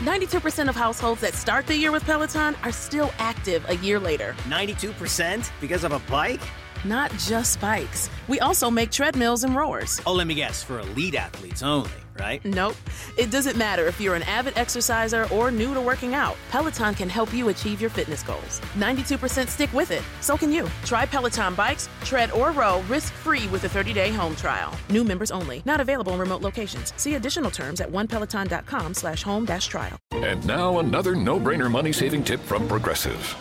Ninety-two 0.00 0.40
percent 0.40 0.68
of 0.68 0.74
households 0.74 1.20
that 1.20 1.34
start 1.34 1.66
the 1.66 1.76
year 1.76 1.92
with 1.92 2.04
Peloton 2.04 2.56
are 2.64 2.72
still 2.72 3.12
active 3.18 3.64
a 3.68 3.76
year 3.76 4.00
later. 4.00 4.34
92% 4.48 5.50
because 5.60 5.84
of 5.84 5.92
a 5.92 6.00
bike? 6.10 6.40
Not 6.84 7.12
just 7.12 7.60
bikes. 7.60 8.10
We 8.26 8.40
also 8.40 8.68
make 8.68 8.90
treadmills 8.90 9.44
and 9.44 9.54
rowers. 9.54 10.00
Oh, 10.04 10.12
let 10.12 10.26
me 10.26 10.34
guess, 10.34 10.64
for 10.64 10.80
elite 10.80 11.14
athletes 11.14 11.62
only, 11.62 11.90
right? 12.18 12.44
Nope. 12.44 12.74
It 13.16 13.30
doesn't 13.30 13.56
matter 13.56 13.86
if 13.86 14.00
you're 14.00 14.16
an 14.16 14.24
avid 14.24 14.58
exerciser 14.58 15.28
or 15.32 15.52
new 15.52 15.74
to 15.74 15.80
working 15.80 16.14
out. 16.14 16.36
Peloton 16.50 16.94
can 16.94 17.08
help 17.08 17.32
you 17.32 17.50
achieve 17.50 17.80
your 17.80 17.90
fitness 17.90 18.24
goals. 18.24 18.60
92% 18.74 19.46
stick 19.46 19.72
with 19.72 19.92
it. 19.92 20.02
So 20.20 20.36
can 20.36 20.50
you. 20.50 20.68
Try 20.84 21.06
Peloton 21.06 21.54
bikes, 21.54 21.88
tread 22.04 22.32
or 22.32 22.50
row 22.50 22.80
risk-free 22.88 23.46
with 23.48 23.62
a 23.62 23.68
30-day 23.68 24.10
home 24.10 24.34
trial. 24.34 24.74
New 24.90 25.04
members 25.04 25.30
only. 25.30 25.62
Not 25.64 25.80
available 25.80 26.14
in 26.14 26.18
remote 26.18 26.42
locations. 26.42 26.92
See 26.96 27.14
additional 27.14 27.52
terms 27.52 27.80
at 27.80 27.88
onepeloton.com 27.92 28.94
slash 28.94 29.22
home 29.22 29.44
dash 29.44 29.68
trial. 29.68 29.96
And 30.10 30.44
now 30.46 30.80
another 30.80 31.14
no-brainer 31.14 31.70
money-saving 31.70 32.24
tip 32.24 32.40
from 32.40 32.66
Progressive. 32.66 33.36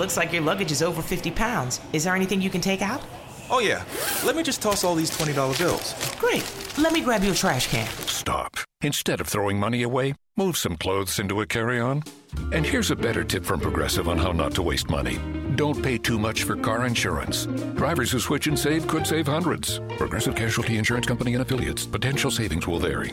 It 0.00 0.04
looks 0.04 0.16
like 0.16 0.32
your 0.32 0.40
luggage 0.40 0.72
is 0.72 0.80
over 0.80 1.02
50 1.02 1.30
pounds. 1.32 1.78
Is 1.92 2.04
there 2.04 2.16
anything 2.16 2.40
you 2.40 2.48
can 2.48 2.62
take 2.62 2.80
out? 2.80 3.02
Oh, 3.50 3.58
yeah. 3.58 3.84
Let 4.24 4.34
me 4.34 4.42
just 4.42 4.62
toss 4.62 4.82
all 4.82 4.94
these 4.94 5.10
$20 5.10 5.58
bills. 5.58 5.94
Great. 6.18 6.42
Let 6.78 6.94
me 6.94 7.02
grab 7.02 7.22
you 7.22 7.32
a 7.32 7.34
trash 7.34 7.66
can. 7.66 7.86
Stop. 8.06 8.56
Instead 8.80 9.20
of 9.20 9.28
throwing 9.28 9.60
money 9.60 9.82
away, 9.82 10.14
move 10.38 10.56
some 10.56 10.78
clothes 10.78 11.18
into 11.18 11.42
a 11.42 11.46
carry-on. 11.46 12.02
And 12.50 12.64
here's 12.64 12.90
a 12.90 12.96
better 12.96 13.22
tip 13.24 13.44
from 13.44 13.60
Progressive 13.60 14.08
on 14.08 14.16
how 14.16 14.32
not 14.32 14.54
to 14.54 14.62
waste 14.62 14.88
money. 14.88 15.18
Don't 15.56 15.82
pay 15.82 15.98
too 15.98 16.18
much 16.18 16.44
for 16.44 16.56
car 16.56 16.86
insurance. 16.86 17.44
Drivers 17.74 18.10
who 18.10 18.20
switch 18.20 18.46
and 18.46 18.58
save 18.58 18.88
could 18.88 19.06
save 19.06 19.26
hundreds. 19.26 19.80
Progressive 19.98 20.34
Casualty 20.34 20.78
Insurance 20.78 21.04
Company 21.04 21.34
and 21.34 21.42
affiliates. 21.42 21.84
Potential 21.84 22.30
savings 22.30 22.66
will 22.66 22.78
vary. 22.78 23.12